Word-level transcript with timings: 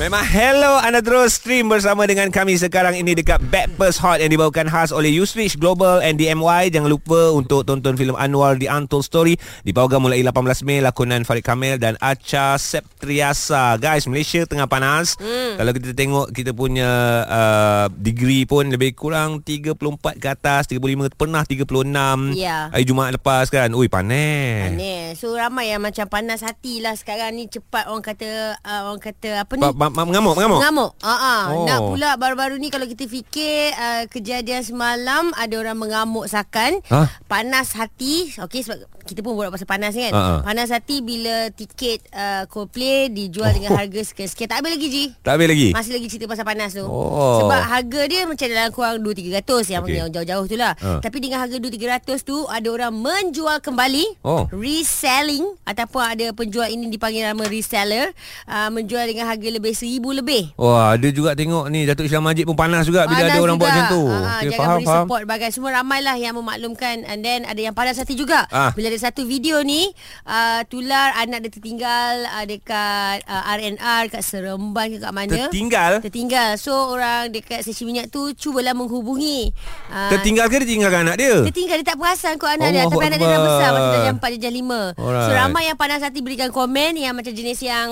Memang 0.00 0.24
hello 0.24 0.80
anda 0.80 1.04
terus 1.04 1.36
stream 1.36 1.68
bersama 1.68 2.08
dengan 2.08 2.32
kami 2.32 2.56
sekarang 2.56 2.96
ini 2.96 3.12
dekat 3.12 3.36
Backpast 3.52 4.00
Hot 4.00 4.16
yang 4.16 4.32
dibawakan 4.32 4.72
khas 4.72 4.96
oleh 4.96 5.12
Usrich 5.12 5.60
Global 5.60 6.00
and 6.00 6.16
DMY. 6.16 6.72
Jangan 6.72 6.88
lupa 6.88 7.36
untuk 7.36 7.68
tonton 7.68 8.00
filem 8.00 8.16
Anwar 8.16 8.56
The 8.56 8.72
Untold 8.72 9.04
Story 9.04 9.36
di 9.60 9.76
program 9.76 10.08
mulai 10.08 10.24
18 10.24 10.64
Mei 10.64 10.80
lakonan 10.80 11.28
Farid 11.28 11.44
Kamil 11.44 11.76
dan 11.76 12.00
Acha 12.00 12.56
Septriasa. 12.56 13.76
Guys, 13.76 14.08
Malaysia 14.08 14.48
tengah 14.48 14.64
panas. 14.64 15.20
Hmm. 15.20 15.60
Kalau 15.60 15.72
kita 15.76 15.92
tengok 15.92 16.32
kita 16.32 16.56
punya 16.56 16.90
uh, 17.28 17.86
degree 17.92 18.48
pun 18.48 18.72
lebih 18.72 18.96
kurang 18.96 19.44
34 19.44 19.76
ke 20.16 20.28
atas, 20.32 20.64
35 20.72 21.12
pernah 21.12 21.44
36. 21.44 22.40
Ya. 22.40 22.72
Hari 22.72 22.88
Jumaat 22.88 23.20
lepas 23.20 23.52
kan. 23.52 23.68
Ui 23.76 23.92
panas. 23.92 24.72
Panas. 24.72 25.20
So 25.20 25.36
ramai 25.36 25.76
yang 25.76 25.84
macam 25.84 26.08
panas 26.08 26.40
hati 26.40 26.80
lah 26.80 26.96
sekarang 26.96 27.36
ni 27.36 27.52
cepat 27.52 27.84
orang 27.92 28.00
kata 28.00 28.56
uh, 28.64 28.88
orang 28.88 29.04
kata 29.04 29.44
apa 29.44 29.52
ni? 29.60 29.68
Ma, 29.76 29.89
mengamuk, 29.92 30.34
mengamuk. 30.38 30.60
Mengamuk. 30.62 30.90
Ha 31.02 31.14
ah. 31.14 31.42
Oh. 31.52 31.66
Nak 31.66 31.78
pula 31.84 32.10
baru-baru 32.16 32.56
ni 32.56 32.70
kalau 32.70 32.86
kita 32.86 33.04
fikir 33.06 33.74
uh, 33.74 34.04
kejadian 34.08 34.62
semalam 34.62 35.34
ada 35.34 35.54
orang 35.58 35.76
mengamuk 35.78 36.26
sakan, 36.26 36.80
Ha? 36.88 37.10
panas 37.26 37.74
hati. 37.74 38.30
Okey 38.38 38.62
sebab 38.62 38.86
kita 39.10 39.26
pun 39.26 39.34
borak 39.34 39.50
pasal 39.50 39.66
panas 39.66 39.90
kan. 39.90 40.12
Ha, 40.14 40.20
ha. 40.22 40.34
Panas 40.46 40.70
hati 40.70 41.02
bila 41.02 41.50
tiket 41.50 42.06
uh, 42.14 42.46
Coldplay 42.46 43.10
dijual 43.10 43.50
oh. 43.50 43.54
dengan 43.58 43.74
harga 43.74 44.00
sekian-sekian. 44.06 44.46
Tak 44.46 44.62
habis 44.62 44.70
lagi 44.78 44.86
Ji. 44.86 45.04
Tak 45.26 45.32
habis 45.34 45.48
lagi. 45.50 45.68
Masih 45.74 45.92
lagi 45.98 46.06
cerita 46.06 46.30
pasal 46.30 46.46
panas 46.46 46.70
tu. 46.70 46.86
Oh. 46.86 47.42
Sebab 47.42 47.60
harga 47.66 48.00
dia 48.06 48.20
macam 48.30 48.46
dalam 48.46 48.70
kurang 48.70 48.96
2-300 49.02 49.74
yang, 49.74 49.82
Okey. 49.82 49.98
yang 49.98 50.08
jauh-jauh 50.14 50.46
tu 50.46 50.54
lah. 50.54 50.72
Ha. 50.78 51.02
Tapi 51.02 51.16
dengan 51.18 51.42
harga 51.42 51.56
2-300 51.58 52.22
tu 52.22 52.46
ada 52.46 52.68
orang 52.70 52.94
menjual 52.94 53.58
kembali. 53.58 54.22
Oh. 54.22 54.46
Reselling 54.54 55.44
ataupun 55.66 56.02
ada 56.06 56.26
penjual 56.30 56.70
ini 56.70 56.86
dipanggil 56.86 57.26
nama 57.26 57.42
reseller. 57.50 58.14
Uh, 58.46 58.70
menjual 58.70 59.02
dengan 59.10 59.26
harga 59.26 59.48
lebih 59.50 59.74
seribu 59.74 60.14
lebih. 60.14 60.54
Wah, 60.54 60.94
ada 60.94 61.08
juga 61.10 61.34
tengok 61.34 61.66
ni 61.68 61.82
Datuk 61.82 62.06
Islam 62.06 62.30
Majid 62.30 62.46
pun 62.46 62.54
panas 62.54 62.86
juga 62.86 63.08
bila 63.08 63.26
Panas 63.26 63.34
ada 63.34 63.40
orang 63.42 63.56
juga. 63.58 63.64
buat 63.64 63.72
macam 63.72 63.84
tu. 63.88 64.02
Ha, 64.04 64.14
Okey, 64.14 64.46
jangan 64.46 64.58
faham, 64.60 64.76
beri 64.78 64.86
faham. 64.86 65.04
support 65.04 65.22
bagai 65.26 65.50
semua 65.50 65.70
ramailah 65.74 66.16
yang 66.16 66.34
memaklumkan 66.36 66.96
and 67.08 67.20
then 67.20 67.40
ada 67.42 67.60
yang 67.60 67.74
panas 67.74 67.96
hati 67.96 68.14
juga. 68.14 68.44
Ah. 68.52 68.70
Bila 68.72 68.92
ada 68.92 68.99
satu 69.00 69.24
video 69.24 69.64
ni 69.64 69.88
uh, 70.28 70.60
tular 70.68 71.16
anak 71.16 71.48
dia 71.48 71.50
tertinggal 71.50 72.28
uh, 72.28 72.44
dekat 72.44 73.24
uh, 73.24 73.42
RNR 73.56 74.12
kat 74.12 74.20
Seremban 74.20 74.92
ke 74.92 74.96
kat 75.00 75.12
mana. 75.16 75.48
Tertinggal? 75.48 75.92
Tertinggal. 76.04 76.60
So 76.60 76.92
orang 76.92 77.32
dekat 77.32 77.64
stesen 77.64 77.88
minyak 77.88 78.12
tu 78.12 78.36
cubalah 78.36 78.76
menghubungi. 78.76 79.56
Uh, 79.88 80.12
Tertinggal 80.12 80.52
ke 80.52 80.60
dia 80.60 80.68
tinggalkan 80.68 81.08
anak 81.08 81.16
dia? 81.16 81.40
Tertinggal 81.48 81.80
dia 81.80 81.88
tak 81.88 81.96
perasan 81.96 82.36
kot 82.36 82.52
anak 82.52 82.68
dia 82.70 82.84
Allahu 82.84 83.00
Tapi 83.00 83.06
anak 83.08 83.18
dia 83.18 83.28
dah 83.30 83.40
besar 83.40 83.68
Masa 83.70 83.88
dah 83.88 84.00
jam 84.04 84.16
4 84.18 84.32
dia 84.34 84.40
jam 84.44 84.52
5 84.52 84.98
Alright. 85.00 85.24
So 85.24 85.30
ramai 85.32 85.62
yang 85.70 85.78
panas 85.78 86.00
hati 86.02 86.20
berikan 86.20 86.50
komen 86.50 86.92
Yang 86.98 87.14
macam 87.16 87.32
jenis 87.32 87.60
yang 87.62 87.88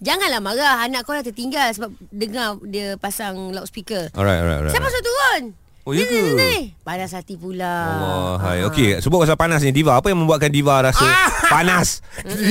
Janganlah 0.00 0.40
marah 0.40 0.76
Anak 0.84 1.04
kau 1.04 1.12
dah 1.12 1.24
tertinggal 1.24 1.68
Sebab 1.76 1.90
dengar 2.12 2.56
dia 2.68 2.96
pasang 2.96 3.52
loudspeaker 3.52 4.12
Alright, 4.12 4.40
alright, 4.40 4.58
alright. 4.64 4.72
Siapa 4.72 4.86
suruh 4.86 5.04
turun? 5.04 5.42
Oh, 5.80 5.96
ya 5.96 6.04
ke? 6.04 6.76
Panas 6.80 7.10
hati 7.10 7.40
pula 7.40 7.64
Allah, 7.64 8.32
hai. 8.42 8.58
Ah. 8.60 8.68
Okey, 8.68 9.00
sebut 9.00 9.16
pasal 9.18 9.34
panas 9.34 9.64
ni 9.64 9.72
Diva, 9.72 9.96
apa 9.96 10.12
yang 10.12 10.20
membuatkan 10.20 10.52
Diva 10.52 10.76
rasa 10.82 11.02
panas? 11.48 12.04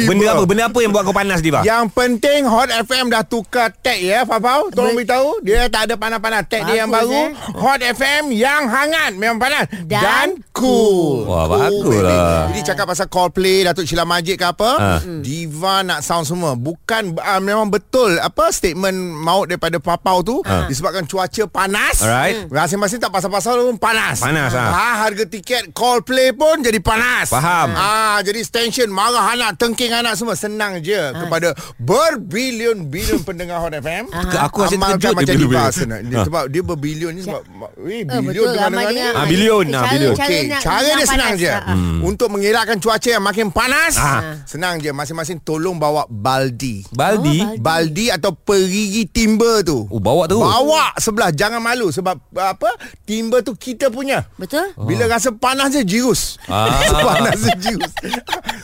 Benda 0.04 0.34
apa? 0.34 0.44
Benda 0.44 0.66
apa 0.66 0.80
yang 0.80 0.90
buat 0.90 1.06
kau 1.06 1.14
panas 1.14 1.40
Diva? 1.40 1.62
Yang 1.62 1.94
penting 1.94 2.50
Hot 2.50 2.68
FM 2.68 3.08
dah 3.08 3.22
tukar 3.22 3.70
tag 3.76 4.02
ya 4.02 4.26
Fafau 4.26 4.74
Tolong 4.74 4.92
Ber- 4.92 5.06
beritahu 5.06 5.40
Dia 5.40 5.70
tak 5.70 5.88
ada 5.88 5.96
panas-panas 5.96 6.50
Tag 6.50 6.66
dia 6.66 6.82
yang 6.82 6.90
Bagus, 6.90 7.06
baru 7.06 7.22
eh. 7.22 7.30
Hot 7.56 7.80
FM 7.80 8.24
yang 8.34 8.66
hangat 8.66 9.12
Memang 9.14 9.38
panas 9.38 9.70
Dan 9.86 10.42
cool 10.60 11.24
Wah, 11.24 11.46
Cool, 11.46 11.50
bagus 11.50 11.96
baby. 11.96 12.06
lah. 12.06 12.42
Jadi 12.48 12.62
cakap 12.66 12.86
pasal 12.86 13.08
Coldplay 13.08 13.64
Datuk 13.64 13.84
Sheila 13.84 14.04
Majid 14.04 14.36
ke 14.36 14.46
apa 14.46 14.72
Ha. 14.72 14.92
Diva 15.20 15.82
nak 15.82 16.00
sound 16.00 16.24
semua 16.24 16.54
Bukan 16.54 17.16
uh, 17.16 17.40
Memang 17.40 17.68
betul 17.68 18.16
Apa 18.16 18.50
statement 18.50 18.94
maut 19.18 19.46
daripada 19.46 19.78
Papau 19.78 20.20
tu 20.20 20.40
Disebabkan 20.44 21.04
cuaca 21.04 21.44
panas 21.46 22.00
Alright. 22.00 22.46
Masing-masing 22.48 23.00
tak 23.00 23.10
pasal-pasal 23.10 23.64
pun 23.64 23.78
panas 23.78 24.20
Panas, 24.20 24.52
ha. 24.52 24.66
ha. 24.66 24.88
Harga 25.00 25.24
tiket 25.26 25.72
Coldplay 25.72 26.32
pun 26.32 26.60
jadi 26.60 26.78
panas 26.78 27.30
Faham. 27.30 27.72
Ah, 27.72 28.20
jadi 28.20 28.42
tension 28.44 28.90
marah 28.90 29.32
anak, 29.32 29.56
tengking 29.56 29.90
anak 29.90 30.14
semua 30.14 30.34
senang 30.34 30.80
je 30.80 30.98
Ah. 31.00 31.16
kepada 31.16 31.54
berbilion-bilion 31.80 33.22
pendengar 33.22 33.60
Hot 33.60 33.72
FM. 33.72 34.10
Ke- 34.10 34.42
aku 34.42 34.58
rasa 34.62 34.76
Amalkan 34.76 35.00
terkejut 35.00 35.16
macam 35.16 35.26
dia 35.26 35.38
Diva. 35.40 35.64
Dia, 36.02 36.18
Ha. 36.18 36.26
sebab 36.26 36.44
dia 36.48 36.62
berbilion 36.62 37.12
ni 37.12 37.22
sebab 37.22 37.42
eh 37.86 38.02
bilion 38.04 38.48
dengar 38.50 38.70
ni. 38.90 39.02
Ah, 39.02 39.26
bilion, 39.26 39.66
ah, 39.72 39.84
bilion. 39.88 40.14
Okey, 40.14 40.42
nak, 40.50 40.60
cara 40.60 40.90
dia 40.90 41.06
senang 41.06 41.32
panas. 41.32 41.40
je. 41.40 41.52
Ah, 41.52 41.64
ah. 41.64 41.78
Untuk 42.02 42.28
mengelakkan 42.28 42.78
cuaca 42.78 43.10
yang 43.10 43.22
makin 43.22 43.48
panas, 43.50 43.94
Ah. 43.96 44.42
senang 44.44 44.78
je. 44.78 44.90
Masing-masing 44.90 45.38
tolong 45.40 45.76
bawa 45.76 46.04
baldi. 46.06 46.82
Baldi? 46.90 47.40
Oh, 47.40 47.56
Baldi 47.60 48.10
atau 48.10 48.34
perigi 48.34 49.06
timber 49.06 49.62
tu. 49.62 49.86
Oh, 49.86 49.98
bawa 49.98 50.26
tu. 50.26 50.38
Bawa 50.38 50.96
sebelah 50.96 51.30
jangan 51.30 51.60
malu 51.60 51.90
sebab 51.90 52.18
apa? 52.32 52.70
Timber 53.04 53.40
tu 53.40 53.54
kita 53.54 53.88
punya. 53.88 54.26
Betul? 54.36 54.74
Bila 54.80 55.06
rasa 55.08 55.30
panas 55.30 55.70
je 55.70 55.84
jirus. 55.84 56.42
Ah. 56.46 56.74
panas 57.08 57.38
je 57.38 57.54
jirus. 57.60 57.92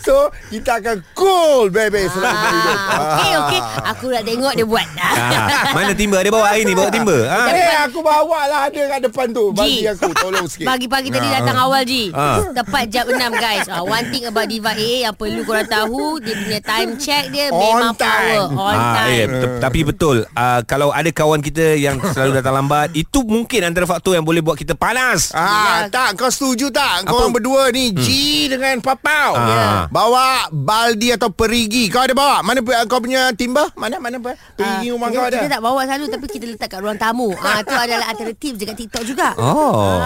so 0.01 0.13
kita 0.47 0.77
akan 0.77 1.01
cool 1.13 1.67
baby 1.67 2.07
selama 2.07 2.45
hidup. 2.47 2.77
Ah, 2.77 2.99
Okey, 3.15 3.31
okey. 3.37 3.61
Aku 3.87 4.05
nak 4.07 4.23
tengok 4.23 4.53
dia 4.53 4.65
buat. 4.65 4.87
Ah, 4.95 5.71
mana 5.71 5.91
timba? 5.91 6.17
Dia 6.19 6.31
bawa 6.31 6.47
hari 6.47 6.63
ni 6.63 6.73
bawa 6.73 6.89
timba. 6.89 7.17
Ha. 7.25 7.41
Eh 7.51 7.75
aku 7.83 7.99
bawa 7.99 8.39
lah 8.45 8.59
ada 8.65 8.81
kat 8.87 8.99
depan 9.01 9.27
tu 9.29 9.49
Bagi 9.49 9.83
aku 9.83 10.11
tolong 10.13 10.45
sikit 10.45 10.65
Pagi-pagi 10.65 11.09
tadi 11.09 11.27
Ah. 11.27 11.33
datang 11.35 11.57
awal 11.59 11.74
Ji 11.81 12.03
Ah. 12.11 12.39
Tepat 12.53 12.85
jam 12.87 13.05
6 13.05 13.17
guys. 13.35 13.65
Uh, 13.65 13.83
One 13.83 14.07
thing 14.07 14.23
about 14.23 14.45
Diva 14.45 14.71
AA 14.71 15.03
Yang 15.03 15.15
perlu 15.17 15.41
korang 15.41 15.65
tahu 15.65 16.17
Dia 16.17 16.33
punya 16.37 16.59
time 16.61 16.91
check 16.95 17.23
dia 17.27 17.49
On 17.49 17.59
Memang 17.75 17.93
time. 17.93 18.47
power. 18.47 18.61
On 18.61 18.71
Ah, 18.71 19.07
eh, 19.07 19.25
time. 19.25 19.31
t- 19.33 19.53
tapi 19.57 19.79
betul. 19.81 20.17
Uh, 20.29 20.61
kalau 20.63 20.89
ada 20.89 21.09
kawan 21.09 21.39
kita 21.39 21.75
yang 21.75 21.97
selalu 22.05 22.31
datang 22.35 22.53
lambat 22.53 22.93
itu 22.93 23.19
mungkin 23.21 23.63
antara 23.63 23.83
faktor 23.83 24.13
yang 24.13 24.21
boleh 24.21 24.39
buat 24.39 24.53
kita 24.53 24.73
panas. 24.73 25.31
Ah, 25.31 25.87
tak 25.87 26.15
kau 26.15 26.27
setuju 26.27 26.69
tak? 26.69 27.03
Kau 27.03 27.17
orang 27.17 27.33
berdua 27.33 27.69
ni 27.69 27.89
G 27.91 28.07
dengan 28.47 28.77
Papau. 28.79 29.33
Hmm. 29.33 29.49
Ah. 29.49 29.81
Bawa 29.87 30.25
baldi 30.49 31.09
atau 31.09 31.27
perigi. 31.27 31.87
Kau 31.87 31.99
ada 31.99 32.13
bawa? 32.13 32.39
Mana 32.39 32.59
pu- 32.59 32.75
kau 32.85 32.99
punya 32.99 33.31
timba? 33.31 33.67
Mana 33.73 33.97
mana 33.97 34.17
Perigi 34.17 34.61
Ah, 34.85 34.91
rumah 34.91 35.09
kau 35.09 35.23
ada? 35.23 35.37
Kita 35.37 35.49
tak 35.49 35.61
bawa 35.61 35.81
selalu 35.83 36.05
Tapi 36.07 36.25
kita 36.27 36.45
letak 36.47 36.67
kat 36.67 36.79
ruang 36.79 36.95
tamu. 36.95 37.29
Ah, 37.35 37.59
Itu 37.59 37.73
adalah 37.73 38.05
antara 38.07 38.31
tips 38.31 38.57
Dekat 38.57 38.75
TikTok 38.77 39.03
juga. 39.03 39.33
Oh. 39.35 39.97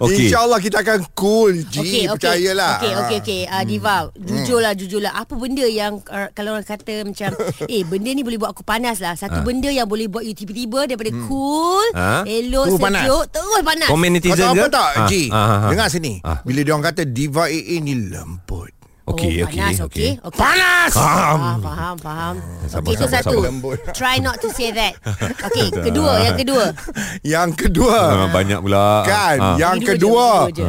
Okey. 0.00 0.26
InsyaAllah 0.26 0.58
kita 0.58 0.80
akan 0.80 1.03
cool 1.10 1.52
G 1.62 1.76
Okey, 1.76 2.02
okey. 2.04 2.04
Percayalah 2.08 2.72
Okey, 2.76 2.88
Ah. 2.88 3.00
okey, 3.00 3.18
okey. 3.20 3.40
Uh, 3.44 3.62
Diva, 3.62 3.96
jujurlah, 4.14 4.72
jujurlah. 4.72 5.12
Apa 5.12 5.34
benda 5.34 5.64
yang 5.64 6.00
uh, 6.02 6.28
kalau 6.30 6.52
orang 6.52 6.62
kata 6.62 7.02
macam, 7.02 7.30
eh 7.68 7.82
benda 7.82 8.10
ni 8.10 8.20
boleh 8.20 8.36
buat 8.36 8.50
aku 8.50 8.62
panas 8.62 8.98
lah. 8.98 9.12
Satu 9.12 9.34
Ah. 9.34 9.44
benda 9.44 9.68
yang 9.68 9.84
boleh 9.84 10.06
buat 10.06 10.22
you 10.22 10.32
tiba-tiba 10.32 10.86
daripada 10.86 11.10
cool, 11.24 11.86
Ah. 11.92 12.22
elok, 12.22 12.70
Terus 12.70 12.80
panas. 12.80 13.02
sejuk, 13.02 13.24
terus 13.30 13.60
panas. 13.62 13.88
Komen 13.88 14.08
Kau 14.08 14.14
netizen 14.14 14.40
tahu 14.40 14.54
ke? 14.54 14.60
apa 14.60 14.68
tak 14.70 14.90
Ah, 14.94 15.06
G 15.06 15.12
ah, 15.26 15.36
ah, 15.36 15.48
ah. 15.50 15.68
Dengar 15.68 15.88
sini 15.88 16.12
Ah. 16.20 16.38
Bila 16.40 16.60
dia 16.60 16.72
orang 16.72 16.86
kata 16.86 17.02
Diva 17.04 17.44
AA 17.46 17.76
ni 17.78 17.94
lembut 18.06 18.72
Okey, 19.04 19.44
oh, 19.44 19.46
okey, 19.46 19.60
panas, 19.60 19.84
okey. 19.84 19.84
okey. 19.84 20.10
okey. 20.16 20.32
Panas 20.34 20.92
Faham. 20.96 21.36
Ah, 21.38 21.56
faham, 21.60 21.96
faham. 22.00 22.34
Sabar, 22.64 22.80
Okey, 22.80 22.92
itu 22.94 23.04
sabar, 23.04 23.20
satu. 23.20 23.36
sabar. 23.38 23.74
Try 23.92 24.16
not 24.18 24.36
to 24.38 24.48
say 24.48 24.72
that. 24.72 24.96
Okey, 25.44 25.68
kedua, 25.86 26.12
yang 26.22 26.34
kedua. 26.34 26.64
Yang 27.22 27.50
kedua 27.58 28.00
Ah, 28.00 28.28
banyak 28.32 28.58
pula. 28.58 29.04
Kan 29.04 29.36
Ah. 29.36 29.56
Yang 29.56 29.74
Ini 29.74 29.84
dua 29.84 29.84
je, 29.84 29.92
kedua 29.92 30.24
dua 30.24 30.56
je. 30.56 30.64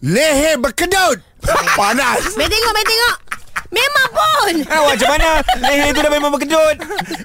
Leher 0.00 0.56
berkedut 0.56 1.20
Panas 1.78 2.32
Main 2.32 2.48
tengok, 2.48 2.72
main 2.72 2.86
tengok. 2.86 3.16
Memang 3.70 4.08
pun. 4.10 4.54
Ah, 4.72 4.82
macam 4.82 5.08
mana? 5.08 5.30
Leher 5.60 5.92
tu 5.92 6.00
dah 6.00 6.10
memang 6.10 6.30
berkedut. 6.32 6.76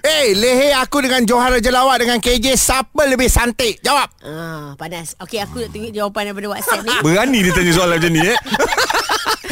Eh 0.04 0.36
leher 0.36 0.78
aku 0.78 1.02
dengan 1.02 1.24
Johara 1.24 1.58
Jelawat 1.58 2.04
Dengan 2.04 2.20
KJ 2.20 2.54
Siapa 2.54 3.02
lebih 3.06 3.26
santik 3.26 3.82
Jawab 3.82 4.12
Ah, 4.22 4.76
panas. 4.76 5.16
Okey, 5.18 5.40
aku 5.40 5.64
nak 5.64 5.72
tengok 5.72 5.92
jawapan 5.92 6.30
daripada 6.30 6.48
WhatsApp 6.52 6.84
ni. 6.84 6.96
Berani 7.02 7.40
dia 7.42 7.52
tanya 7.52 7.72
soalan 7.72 7.98
macam 7.98 8.12
ni 8.12 8.22
eh. 8.22 8.38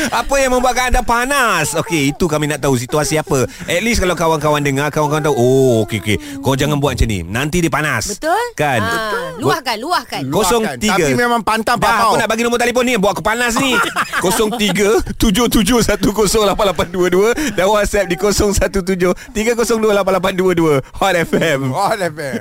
Apa 0.10 0.34
yang 0.38 0.54
membuatkan 0.54 0.90
anda 0.90 1.02
panas? 1.02 1.74
Okey, 1.76 2.12
itu 2.12 2.26
kami 2.26 2.48
nak 2.48 2.60
tahu 2.60 2.76
situasi 2.76 3.16
apa. 3.16 3.46
At 3.66 3.82
least 3.82 4.00
kalau 4.00 4.14
kawan-kawan 4.14 4.60
dengar, 4.60 4.90
kawan-kawan 4.90 5.24
tahu, 5.24 5.36
oh 5.36 5.82
okey 5.84 6.00
okey. 6.00 6.16
Kau 6.40 6.54
jangan 6.54 6.78
buat 6.78 6.94
macam 6.94 7.08
ni. 7.08 7.20
Nanti 7.22 7.60
dia 7.60 7.70
panas. 7.70 8.10
Betul? 8.10 8.44
Kan? 8.54 8.82
Ah, 8.82 9.34
luahkan, 9.38 9.76
luahkan. 9.78 10.22
Kosong 10.26 10.64
Luahkan. 10.64 10.80
tiga. 10.80 11.04
Tapi 11.04 11.14
memang 11.14 11.42
pantang 11.44 11.78
Dah, 11.78 11.90
papau 11.90 12.14
aku 12.14 12.20
nak 12.20 12.28
bagi 12.28 12.42
nombor 12.42 12.58
telefon 12.58 12.86
ni 12.86 12.96
Buat 12.96 13.18
aku 13.18 13.24
panas 13.26 13.58
ni 13.58 13.74
03 14.22 15.18
77108822 15.18 17.58
Dan 17.58 17.66
WhatsApp 17.68 18.08
di 18.08 18.16
017 18.16 19.12
3028822 19.36 20.82
Hot 20.96 21.16
FM 21.16 21.60
Oh 21.74 21.92
FM 21.92 22.40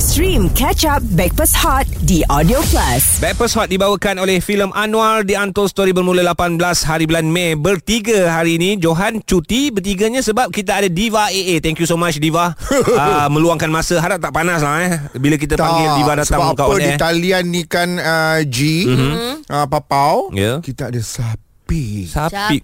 Stream 0.00 0.48
Catch 0.52 0.84
Up 0.84 1.00
Backpass 1.12 1.54
Hot 1.60 1.84
di 2.00 2.24
Audio 2.26 2.64
Plus. 2.72 3.20
Backpast 3.20 3.52
Hot 3.54 3.68
dibawakan 3.68 4.16
oleh 4.16 4.40
filem 4.40 4.72
Anwar 4.72 5.24
The 5.24 5.36
Untold 5.36 5.68
Story 5.68 5.92
bermula 5.92 6.24
18 6.24 6.56
hari 6.60 7.08
bulan 7.08 7.24
Mei 7.24 7.56
Bertiga 7.56 8.28
hari 8.28 8.60
ini. 8.60 8.76
Johan 8.76 9.24
cuti 9.24 9.72
Bertiganya 9.72 10.20
sebab 10.20 10.52
kita 10.52 10.76
ada 10.76 10.88
Diva 10.92 11.32
AA 11.32 11.64
Thank 11.64 11.80
you 11.80 11.88
so 11.88 11.96
much 11.96 12.20
Diva. 12.20 12.52
Uh, 12.68 13.26
Meluangkan 13.34 13.72
masa. 13.72 13.96
Harap 13.96 14.20
tak 14.20 14.36
panas 14.36 14.60
lah 14.60 14.76
eh. 14.84 15.00
Bila 15.16 15.40
kita 15.40 15.56
panggil 15.56 15.88
Diva 15.96 16.12
datang 16.20 16.52
Sebab 16.52 16.60
apa? 16.60 16.64
on 16.68 16.80
di 16.84 16.92
talian 17.00 17.44
ni 17.48 17.64
kan 17.64 17.96
uh, 17.96 18.38
G 18.44 18.84
mm-hmm. 18.84 19.48
uh, 19.48 19.66
Papau. 19.66 20.28
Ya. 20.36 20.60
Kita 20.60 20.92
ada 20.92 21.00
Sapi 21.00 21.49
Sapi. 21.70 22.02
Sapi. 22.04 22.58
Syafiq 22.58 22.62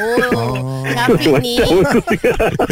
Oh, 0.00 0.80
Syafiq 0.86 1.34
ni 1.44 1.60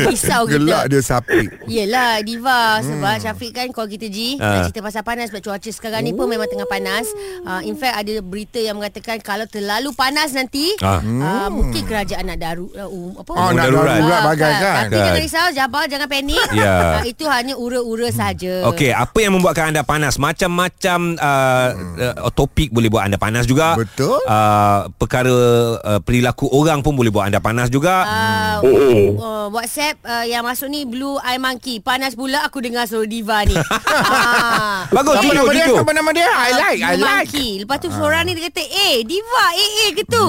Risau 0.02 0.42
kita 0.44 0.56
Gelak 0.56 0.84
dia 0.88 1.00
sapi. 1.02 1.44
Yelah 1.66 2.24
Diva 2.24 2.80
Sebab 2.80 3.14
Syafiq 3.18 3.52
kan 3.52 3.68
Kalau 3.68 3.84
kita 3.86 4.08
G 4.08 4.40
Ah. 4.40 4.48
Nak 4.54 4.72
cerita 4.72 4.80
pasal 4.80 5.02
panas 5.02 5.28
Sebab 5.28 5.42
cuaca 5.42 5.68
sekarang 5.68 6.00
ni 6.00 6.12
pun 6.12 6.24
Memang 6.24 6.46
tengah 6.46 6.64
panas 6.64 7.04
uh, 7.44 7.60
In 7.60 7.76
fact 7.76 7.94
ada 7.96 8.14
berita 8.20 8.56
yang 8.56 8.80
mengatakan 8.80 9.20
Kalau 9.20 9.44
terlalu 9.44 9.92
panas 9.92 10.32
nanti 10.32 10.72
Ah. 10.80 11.04
uh, 11.04 11.48
Mungkin 11.50 11.84
kerajaan 11.84 12.24
nak 12.24 12.38
daru 12.38 12.72
uh, 12.72 12.88
um, 12.88 13.12
apa? 13.14 13.30
Oh, 13.30 13.50
nak 13.50 13.68
darurat. 13.68 13.94
darurat 13.94 14.20
bagai 14.26 14.52
kan. 14.54 14.74
Tapi 14.80 14.88
Kan. 14.90 15.04
jangan 15.04 15.20
risau 15.20 15.46
Jabal 15.52 15.84
jangan 15.86 16.08
panik 16.08 16.46
Ya. 16.50 16.74
uh, 16.96 17.02
Itu 17.04 17.24
hanya 17.26 17.54
ura-ura 17.54 18.08
saja. 18.08 18.64
Okey, 18.66 18.88
apa 18.90 19.18
yang 19.18 19.34
membuatkan 19.34 19.68
anda 19.68 19.82
panas? 19.82 20.16
Macam-macam 20.16 20.98
uh, 21.14 21.68
uh, 22.16 22.32
topik 22.32 22.70
boleh 22.70 22.88
buat 22.88 23.04
anda 23.04 23.16
panas 23.16 23.44
juga. 23.44 23.74
Betul. 23.74 24.16
Uh, 24.24 24.88
perkara 24.94 25.34
uh, 25.80 26.00
perilaku 26.00 26.48
orang 26.50 26.80
pun 26.80 26.94
boleh 26.94 27.10
buat 27.10 27.28
anda 27.28 27.42
panas 27.42 27.68
juga. 27.68 28.04
Uh, 28.04 28.56
Mm-mm. 28.64 29.04
uh, 29.18 29.46
WhatsApp 29.50 29.96
uh, 30.04 30.24
yang 30.24 30.44
masuk 30.44 30.68
ni 30.68 30.84
Blue 30.84 31.16
Eye 31.24 31.40
Monkey 31.40 31.80
Panas 31.80 32.14
pula 32.14 32.44
aku 32.44 32.60
dengar 32.60 32.84
suara 32.84 33.08
Diva 33.08 33.42
ni 33.44 33.56
ah. 33.58 34.84
Bagus, 34.92 35.18
Apa 35.18 35.32
nama 35.32 35.50
dia? 35.52 35.66
Apa 35.72 35.92
nama 35.92 36.10
dia? 36.12 36.28
I 36.28 36.50
like, 36.54 36.80
I 36.80 36.94
Blue 36.96 37.04
like. 37.04 37.16
Monkey 37.28 37.50
Lepas 37.64 37.76
tu 37.80 37.88
seorang 37.88 38.22
ni 38.28 38.36
dia 38.36 38.52
kata 38.52 38.64
Eh 38.64 38.94
Diva 39.04 39.46
Eh 39.56 39.70
eh 39.88 39.90
ke 39.96 40.04
tu 40.04 40.26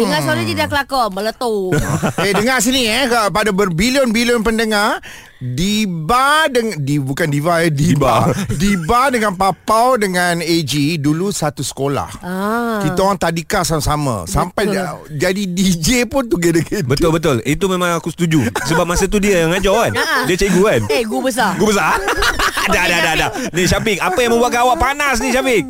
Dengar 0.00 0.20
suara 0.24 0.40
dia 0.42 0.56
dah 0.64 0.68
kelakar 0.68 1.12
Meletup 1.12 1.76
Eh 2.26 2.32
dengar 2.32 2.58
sini 2.64 2.88
eh 2.88 3.04
pada 3.28 3.52
berbilion-bilion 3.52 4.40
pendengar 4.40 4.98
Diba 5.44 6.48
dengan 6.48 6.80
di 6.80 6.96
bukan 6.96 7.28
Diva 7.28 7.60
eh 7.60 7.68
Diba. 7.68 8.32
Diba 8.48 9.08
dengan 9.14 9.36
Papau 9.36 10.00
dengan 10.00 10.40
AG 10.40 10.72
dulu 10.96 11.28
satu 11.28 11.60
sekolah. 11.60 12.08
ah. 12.24 12.80
Kita 12.80 13.04
orang 13.04 13.20
tadika 13.20 13.60
sama-sama 13.60 14.24
Sampai 14.24 14.72
dia, 14.72 14.96
jadi 15.12 15.44
DJ 15.44 16.08
pun 16.08 16.24
together-together 16.24 16.88
Betul 16.88 17.12
betul. 17.12 17.36
Itu 17.44 17.68
memang 17.68 17.92
aku 18.00 18.08
setuju. 18.08 18.48
Sebab 18.64 18.88
masa 18.88 19.04
tu 19.04 19.20
dia 19.20 19.44
yang 19.44 19.52
ngajar 19.52 19.92
kan. 19.92 19.92
Dia 20.24 20.36
cikgu 20.40 20.62
kan. 20.64 20.80
Eh 20.88 21.04
gua 21.04 21.20
besar 21.28 21.52
Gua 21.60 21.68
besar. 21.68 22.00
Ada 22.64 22.80
ada 22.80 23.10
ada. 23.12 23.26
Ni 23.52 23.68
Syafiq, 23.68 24.00
apa 24.00 24.16
yang 24.24 24.32
membuatkan 24.32 24.64
awak 24.64 24.80
panas 24.80 25.20
ni 25.20 25.28
Syafiq? 25.28 25.68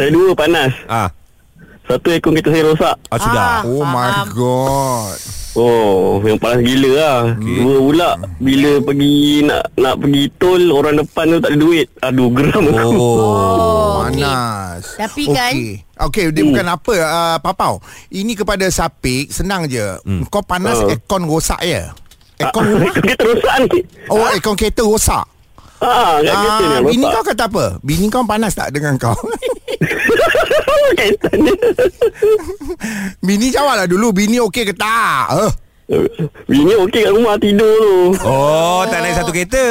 Saya 0.00 0.08
dua 0.08 0.32
panas. 0.32 0.72
Ah, 0.88 1.12
Satu 1.86 2.08
ekor 2.10 2.30
kereta 2.32 2.50
saya 2.50 2.64
rosak. 2.64 2.94
ah 3.06 3.16
sudah. 3.16 3.46
Ah. 3.54 3.60
Oh 3.64 3.82
my 3.82 3.94
Faham. 4.12 4.26
god 4.32 5.18
Oh, 5.56 6.20
yang 6.20 6.36
panas 6.36 6.60
gila 6.60 6.90
lah. 6.92 7.18
Okay. 7.32 7.56
Dua 7.56 7.76
pula 7.80 8.10
bila 8.36 8.70
pergi 8.78 9.16
nak 9.40 9.72
nak 9.72 9.94
pergi 9.96 10.22
tol 10.36 10.62
orang 10.68 11.00
depan 11.00 11.24
tu 11.26 11.38
tak 11.40 11.48
ada 11.48 11.56
duit. 11.56 11.86
Aduh, 11.98 12.28
geram 12.28 12.64
aku. 12.66 12.76
Oh. 12.76 13.16
Oh, 13.16 14.04
okey. 14.04 14.20
Panas 14.20 14.82
Tapi 14.94 15.22
kan- 15.26 15.56
Okey 15.56 15.72
Okey 15.98 16.24
dia 16.28 16.42
Hmm. 16.42 16.50
bukan 16.52 16.66
apa 16.68 16.94
uh, 16.94 17.36
Papau 17.40 17.80
Ini 18.08 18.32
kepada 18.34 18.62
Sapik 18.66 19.30
Senang 19.30 19.64
je 19.64 19.96
Hmm. 20.02 20.28
Kau 20.28 20.40
panas 20.40 20.76
Oh. 20.76 20.86
aircon 20.86 21.24
rosak 21.24 21.58
ya 21.60 21.90
Aircon 22.36 22.62
Ekor 22.76 22.92
kereta 22.94 23.24
rosak 23.24 23.54
ni. 23.64 23.78
Oh 24.06 24.22
aircon 24.22 24.54
kereta 24.54 24.82
rosak 24.82 25.24
Ah, 25.80 26.22
kat 26.24 26.34
kereta 26.34 26.64
ni 26.64 26.74
Ah, 26.76 26.82
bini 26.84 27.04
kau 27.04 27.24
kata 27.24 27.44
apa? 27.48 27.64
Bini 27.84 28.06
kau 28.08 28.24
panas 28.24 28.56
tak 28.56 28.72
dengan 28.72 28.96
kau? 28.96 29.16
Bini 33.26 33.52
jawablah 33.52 33.86
dulu 33.90 34.12
Bini 34.14 34.40
okey 34.40 34.72
ke 34.72 34.74
tak? 34.76 35.28
Uh. 35.34 35.52
Bini 36.50 36.74
okey 36.86 37.06
kat 37.06 37.12
rumah 37.14 37.38
tidur 37.38 37.78
tu. 37.78 38.26
Oh, 38.26 38.82
tak 38.90 39.04
naik 39.04 39.14
satu 39.14 39.30
kereta. 39.30 39.64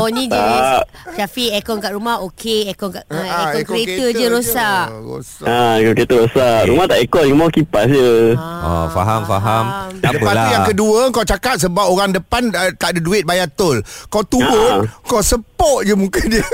Oh 0.00 0.08
ni 0.12 0.28
jenis 0.28 0.60
Tak. 0.60 0.84
Syafiq 1.06 1.52
aircon 1.52 1.78
kat 1.78 1.92
rumah 1.92 2.16
Okey 2.20 2.64
Aircon 2.66 2.88
kat 2.90 3.04
uh, 3.06 3.14
Ah, 3.14 3.52
aircon 3.52 3.76
kereta, 3.76 4.04
je 4.10 4.24
rosak 4.26 4.86
rosak. 5.04 5.44
Ah, 5.44 5.76
ekor 5.76 5.92
kereta 5.94 6.14
rosak. 6.18 6.60
Rumah 6.64 6.84
tak 6.86 6.98
ekor, 6.98 7.24
rumah 7.24 7.48
kipas 7.48 7.84
je. 7.86 8.32
Oh, 8.34 8.86
faham 8.88 9.20
faham. 9.22 9.64
Tak 9.94 10.10
Lepas 10.14 10.32
tu 10.32 10.48
yang 10.50 10.66
kedua 10.66 11.00
Kau 11.10 11.22
cakap 11.22 11.54
sebab 11.56 11.86
orang 11.86 12.10
depan 12.10 12.48
uh, 12.50 12.72
Tak 12.72 12.92
ada 12.92 13.00
duit 13.00 13.22
bayar 13.22 13.48
tol 13.48 13.80
Kau 14.06 14.20
turun 14.22 14.84
Kau 15.02 15.20
sepuk 15.20 15.80
je 15.80 15.92
muka 15.92 16.20
dia 16.22 16.44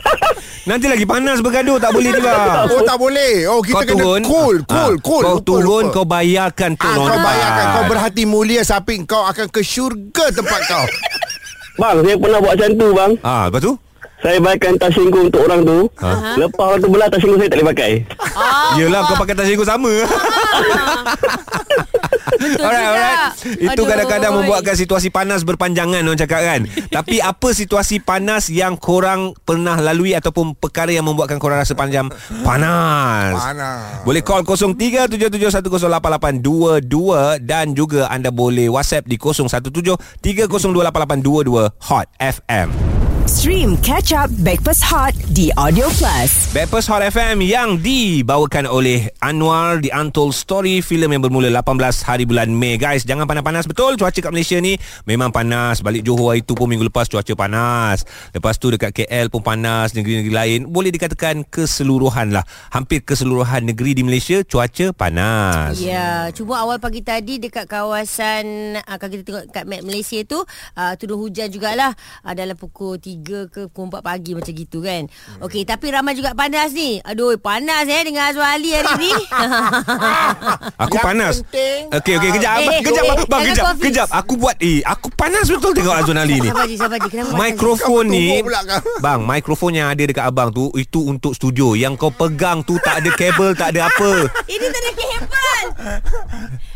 Nanti 0.68 0.86
lagi 0.86 1.04
panas 1.04 1.38
bergaduh 1.38 1.76
tak 1.76 1.92
boleh 1.92 2.10
juga. 2.10 2.32
Oh 2.72 2.82
tak 2.82 2.96
boleh 2.96 3.44
Oh 3.46 3.60
kita 3.60 3.76
kau 3.76 3.86
kena 3.86 3.96
turun 3.96 4.22
cool 4.24 4.56
Cool 4.64 4.94
Ah, 4.94 5.02
cool 5.02 5.22
Kau 5.22 5.34
Lupa, 5.34 5.44
turun 5.44 5.84
lupa. 5.84 5.94
Kau 5.94 6.04
bayarkan 6.04 6.70
tu 6.74 6.84
Ah, 6.84 6.94
kau 6.94 7.06
depan. 7.06 7.22
bayarkan 7.22 7.64
Kau 7.66 7.84
berhati 7.86 8.22
mulia 8.24 8.62
Sapi 8.62 8.94
Kau 9.04 9.22
akan 9.24 9.46
ke 9.46 9.60
syurga 9.60 10.24
tempat 10.30 10.60
kau 10.64 10.84
Bang, 11.76 12.00
saya 12.00 12.16
pernah 12.16 12.40
buat 12.40 12.54
macam 12.56 12.70
tu 12.72 12.88
bang. 12.90 13.12
Ah, 13.20 13.52
lepas 13.52 13.60
tu? 13.60 13.72
Saya 14.16 14.40
bayarkan 14.40 14.72
tas 14.76 14.90
singgung 14.90 15.28
untuk 15.28 15.44
orang 15.44 15.60
tu. 15.62 15.78
Lepas 16.36 16.64
orang 16.64 16.78
tu 16.80 16.88
belah 16.88 17.06
tas 17.06 17.20
singgung 17.20 17.36
saya 17.36 17.48
tak 17.48 17.58
boleh 17.58 17.68
pakai. 17.70 17.92
ah, 18.32 18.74
Yelah 18.74 19.00
kau 19.04 19.16
pakai 19.16 19.34
tas 19.34 19.44
singgung 19.44 19.66
sama. 19.66 19.92
Betul 22.26 22.58
Alright, 22.58 22.76
juga. 22.76 22.90
alright. 22.90 23.18
Itu 23.56 23.70
Aduh. 23.72 23.86
kadang-kadang 23.86 24.32
membuatkan 24.34 24.74
situasi 24.74 25.08
panas 25.08 25.40
berpanjangan 25.40 26.02
orang 26.02 26.18
cakap 26.18 26.42
kan. 26.42 26.60
Tapi 26.96 27.22
apa 27.22 27.48
situasi 27.54 27.96
panas 27.98 28.50
yang 28.50 28.76
korang 28.76 29.32
pernah 29.40 29.78
lalui 29.78 30.12
ataupun 30.12 30.52
perkara 30.52 30.90
yang 30.90 31.06
membuatkan 31.06 31.38
korang 31.38 31.62
rasa 31.62 31.72
panjang 31.72 32.10
panas? 32.42 33.32
Panas. 33.32 34.02
Boleh 34.02 34.20
call 34.20 34.42
0377108822 34.42 37.40
dan 37.40 37.72
juga 37.72 38.10
anda 38.10 38.28
boleh 38.28 38.68
WhatsApp 38.68 39.06
di 39.06 39.16
0173028822 39.16 41.72
Hot 41.80 42.06
FM. 42.18 43.05
Stream 43.26 43.74
Catch 43.82 44.14
Up 44.14 44.30
Backpass 44.46 44.78
Hot 44.86 45.10
di 45.34 45.50
Audio 45.58 45.90
Plus. 45.98 46.46
Backpast 46.54 46.86
Hot 46.86 47.02
FM 47.02 47.42
yang 47.42 47.74
dibawakan 47.82 48.70
oleh 48.70 49.10
Anwar 49.18 49.82
The 49.82 49.90
Untold 49.90 50.30
Story 50.30 50.78
filem 50.78 51.10
yang 51.10 51.26
bermula 51.26 51.50
18 51.50 52.06
hari 52.06 52.22
bulan 52.22 52.54
Mei. 52.54 52.78
Guys 52.78 53.02
jangan 53.02 53.26
panas-panas. 53.26 53.66
Betul 53.66 53.98
cuaca 53.98 54.14
kat 54.14 54.30
Malaysia 54.30 54.62
ni 54.62 54.78
memang 55.10 55.34
panas. 55.34 55.82
Balik 55.82 56.06
Johor 56.06 56.38
hari 56.38 56.46
tu 56.46 56.54
pun 56.54 56.70
minggu 56.70 56.86
lepas 56.86 57.10
cuaca 57.10 57.34
panas. 57.34 58.06
Lepas 58.30 58.62
tu 58.62 58.70
dekat 58.70 58.94
KL 58.94 59.26
pun 59.26 59.42
panas. 59.42 59.90
Negeri-negeri 59.98 60.30
lain 60.30 60.58
boleh 60.70 60.94
dikatakan 60.94 61.42
keseluruhan 61.50 62.30
lah. 62.30 62.46
Hampir 62.70 63.02
keseluruhan 63.02 63.66
negeri 63.66 63.98
di 63.98 64.06
Malaysia 64.06 64.38
cuaca 64.46 64.94
panas. 64.94 65.82
Ya, 65.82 66.30
cuma 66.30 66.62
awal 66.62 66.78
pagi 66.78 67.02
tadi 67.02 67.42
dekat 67.42 67.66
kawasan 67.66 68.78
uh, 68.86 68.96
kalau 69.02 69.10
kita 69.10 69.22
tengok 69.26 69.44
kat 69.50 69.66
map 69.66 69.82
Malaysia 69.82 70.22
tu 70.22 70.46
uh, 70.78 70.94
turun 70.94 71.18
hujan 71.18 71.50
jugalah. 71.50 71.90
Uh, 72.22 72.38
dalam 72.38 72.54
pukul 72.54 73.02
3 73.02 73.15
ke 73.18 73.66
pukul 73.66 73.88
4 73.88 74.02
pagi 74.02 74.32
macam 74.32 74.52
gitu 74.52 74.78
kan. 74.80 75.06
Hmm. 75.06 75.42
Okey, 75.42 75.62
tapi 75.62 75.86
ramai 75.88 76.12
juga 76.12 76.32
panas 76.32 76.70
ni. 76.70 76.98
Aduh, 77.00 77.36
panas 77.36 77.84
eh 77.84 78.02
dengan 78.02 78.28
Azwali 78.28 78.70
hari 78.70 78.92
ni. 78.98 79.12
Aku 80.78 80.94
Yang 80.94 81.04
panas. 81.04 81.34
Okey 81.42 81.88
okey 81.92 82.32
kejap 82.32 82.52
Eh, 82.52 82.58
abang, 82.58 82.72
eh, 82.72 82.82
kejap 82.82 83.04
eh, 83.04 83.26
bang, 83.26 83.42
kejap 83.46 83.64
confuse. 83.66 83.84
kejap 83.86 84.08
aku 84.10 84.32
buat 84.36 84.56
eh 84.58 84.78
aku 84.82 85.06
panas 85.10 85.46
betul 85.46 85.72
tengok 85.72 85.94
Azwan 85.94 86.18
Ali 86.18 86.36
ni. 86.38 86.48
sabar 86.48 86.64
je, 86.64 86.76
sabar 86.76 86.98
je. 86.98 87.08
Kenapa? 87.08 87.32
Mikrofon 87.34 88.04
ni. 88.06 88.26
Bang 88.98 89.20
mikrofon 89.22 89.72
yang 89.72 89.88
ada 89.88 90.02
dekat 90.02 90.22
abang 90.22 90.48
tu 90.48 90.68
Itu 90.72 91.04
untuk 91.04 91.32
studio 91.32 91.72
Yang 91.72 91.96
kau 91.98 92.10
pegang 92.10 92.60
tu 92.60 92.76
Tak 92.78 92.98
ada 92.98 93.10
kabel 93.12 93.52
Tak 93.52 93.68
ada 93.70 93.86
apa 93.86 94.10
Ini 94.52 94.66
tak 94.66 94.80
ada 94.80 94.90
kabel. 94.92 95.64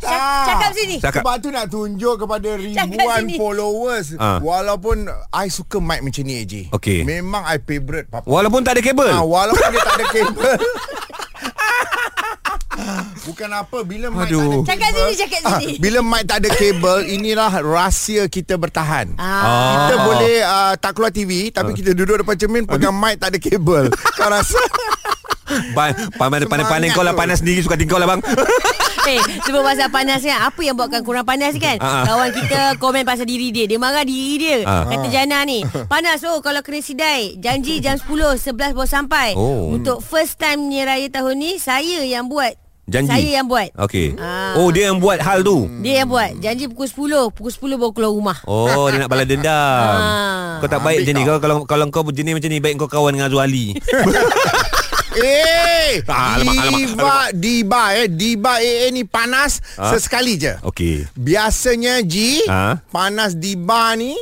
Cak- 0.00 0.08
Tak. 0.10 0.46
Cakap 0.46 0.70
sini. 0.72 0.96
Cakap 0.98 1.20
Sebab 1.20 1.34
tu 1.38 1.48
nak 1.50 1.66
tunjuk 1.66 2.14
kepada 2.16 2.48
ribuan 2.54 3.22
followers 3.32 4.06
Ah. 4.16 4.38
Walaupun 4.38 5.06
I 5.30 5.46
suka 5.48 5.78
mic 5.78 6.00
macam 6.00 6.22
ni 6.22 6.29
AJ 6.36 6.54
Okey. 6.70 7.02
Memang 7.02 7.42
I 7.42 7.58
favourite 7.58 8.06
Papa 8.06 8.24
Walaupun 8.24 8.60
tak 8.60 8.76
ada 8.76 8.82
kabel 8.82 9.08
Ah, 9.08 9.20
walaupun 9.20 9.66
dia 9.68 9.80
tak 9.80 9.94
ada 9.94 10.06
kabel. 10.14 10.58
Bukan 13.20 13.50
apa 13.52 13.78
bila 13.84 14.08
mic 14.08 14.26
Aduh. 14.26 14.64
tak 14.64 14.80
ada 14.80 14.88
Cakap 14.88 14.88
sini, 14.90 15.12
cakap 15.14 15.40
ah, 15.44 15.50
sini. 15.60 15.74
Bila 15.76 15.98
mic 16.00 16.22
tak 16.24 16.36
ada 16.40 16.48
kabel, 16.50 16.98
inilah 17.06 17.52
rahsia 17.60 18.24
kita 18.26 18.56
bertahan. 18.56 19.12
Ah. 19.16 19.36
Kita 19.76 19.94
boleh 20.02 20.34
uh, 20.40 20.72
tak 20.76 20.96
keluar 20.96 21.12
TV 21.12 21.52
tapi 21.52 21.76
kita 21.76 21.92
duduk 21.92 22.24
depan 22.24 22.34
cermin 22.34 22.64
pegang 22.64 22.94
mic 22.94 23.16
tak 23.16 23.34
ada 23.34 23.38
kabel. 23.38 23.92
Kau 24.18 24.28
rasa? 24.28 24.60
Pa- 25.74 25.90
Pandai-pandai 26.14 26.94
kau 26.94 27.02
lah. 27.02 27.10
Panas 27.10 27.42
sendiri 27.42 27.58
Suka 27.58 27.74
tingkau 27.74 27.98
lah 27.98 28.06
bang 28.06 28.22
Eh, 29.08 29.20
sebab 29.46 29.64
pasal 29.64 29.88
panas 29.88 30.20
kan. 30.20 30.38
Apa 30.44 30.60
yang 30.60 30.76
buatkan 30.76 31.00
kurang 31.00 31.24
panas 31.24 31.56
kan? 31.56 31.80
Ah. 31.80 32.04
Kawan 32.04 32.30
kita 32.34 32.60
komen 32.76 33.02
pasal 33.08 33.24
diri 33.24 33.48
dia. 33.54 33.64
Dia 33.64 33.80
marah 33.80 34.04
diri 34.04 34.36
dia. 34.36 34.58
Ah. 34.68 34.84
Kata 34.88 35.08
Jana 35.08 35.44
ni 35.46 35.64
Panas 35.88 36.20
oh 36.28 36.40
kalau 36.44 36.60
kena 36.60 36.84
sidai. 36.84 37.36
Janji 37.40 37.80
jam 37.80 37.96
10 37.96 38.06
11 38.06 38.76
baru 38.76 38.84
sampai. 38.84 39.32
Oh. 39.38 39.72
Untuk 39.72 40.04
first 40.04 40.36
time 40.36 40.68
ni 40.68 40.84
raya 40.84 41.08
tahun 41.08 41.34
ni 41.40 41.56
Saya 41.56 42.04
yang 42.04 42.28
buat. 42.28 42.52
Janji? 42.90 43.06
Saya 43.06 43.30
yang 43.38 43.46
buat. 43.46 43.70
Okey. 43.78 44.18
Ah. 44.18 44.58
Oh 44.58 44.74
dia 44.74 44.90
yang 44.90 44.98
buat 44.98 45.22
hal 45.22 45.46
tu? 45.46 45.70
Dia 45.78 46.02
yang 46.02 46.10
buat. 46.10 46.42
Janji 46.42 46.66
pukul 46.66 46.90
10 46.90 47.30
Pukul 47.30 47.52
10 47.54 47.78
baru 47.78 47.92
keluar 47.94 48.12
rumah. 48.12 48.38
Oh 48.50 48.90
dia 48.90 48.98
nak 48.98 49.08
balas 49.08 49.30
dendam. 49.30 49.54
Ah. 49.54 50.58
Kau 50.58 50.68
tak 50.68 50.82
baik 50.82 51.06
Ambil 51.06 51.14
macam 51.14 51.14
ni. 51.14 51.28
kau. 51.30 51.38
kalau 51.38 51.56
kalau 51.64 51.84
kau 51.88 52.02
jenis 52.10 52.34
macam 52.34 52.50
ni 52.50 52.58
baik 52.58 52.74
kau 52.82 52.90
kawan 52.90 53.14
dengan 53.14 53.30
Azwan 53.30 53.46
Ali. 53.46 53.78
Eh, 55.20 56.00
Ah, 56.06 56.34
alamak, 56.34 56.54
alamak, 56.56 56.80
Diva, 56.80 57.14
Diva 57.32 57.82
eh, 57.92 58.06
Diva 58.06 58.52
AA 58.56 58.86
ni 58.90 59.02
panas 59.02 59.60
Ah. 59.74 59.90
sesekali 59.90 60.36
je. 60.36 60.54
Okey. 60.62 61.04
Biasanya 61.12 62.00
Ji, 62.02 62.40
Ah. 62.46 62.80
panas 62.88 63.34
Diva 63.34 63.92
ni 63.94 64.14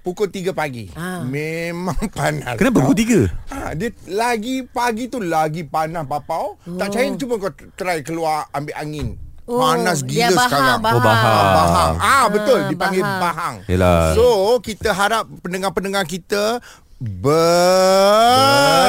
pukul 0.00 0.26
3 0.26 0.50
pagi. 0.52 0.88
Ah. 0.92 1.20
Memang 1.22 1.98
panas. 2.14 2.56
Kenapa 2.56 2.78
pukul 2.78 2.96
tiga? 2.96 3.20
Ha, 3.48 3.74
dia 3.74 3.90
lagi 4.08 4.64
pagi 4.64 5.06
tu 5.06 5.18
lagi 5.18 5.62
panas 5.62 6.04
papau. 6.04 6.56
Tak 6.62 6.88
percaya 6.88 7.10
cuba 7.14 7.34
kau 7.38 7.52
try 7.74 8.00
keluar 8.00 8.46
ambil 8.50 8.76
angin. 8.76 9.08
Oh, 9.46 9.62
Panas 9.62 10.02
dia 10.02 10.26
gila 10.26 10.42
bahang, 10.42 10.50
sekarang. 10.50 10.78
bahang. 10.80 10.96
Oh, 10.96 11.02
bahang. 11.04 11.54
Bahang. 11.54 11.94
Ah 12.02 12.24
betul 12.26 12.58
dipanggil 12.66 12.98
bahang. 12.98 13.22
bahang. 13.22 13.54
Yelah. 13.70 14.10
So 14.12 14.26
kita 14.58 14.90
harap 14.90 15.22
pendengar-pendengar 15.38 16.02
kita 16.02 16.58
ber 16.96 17.36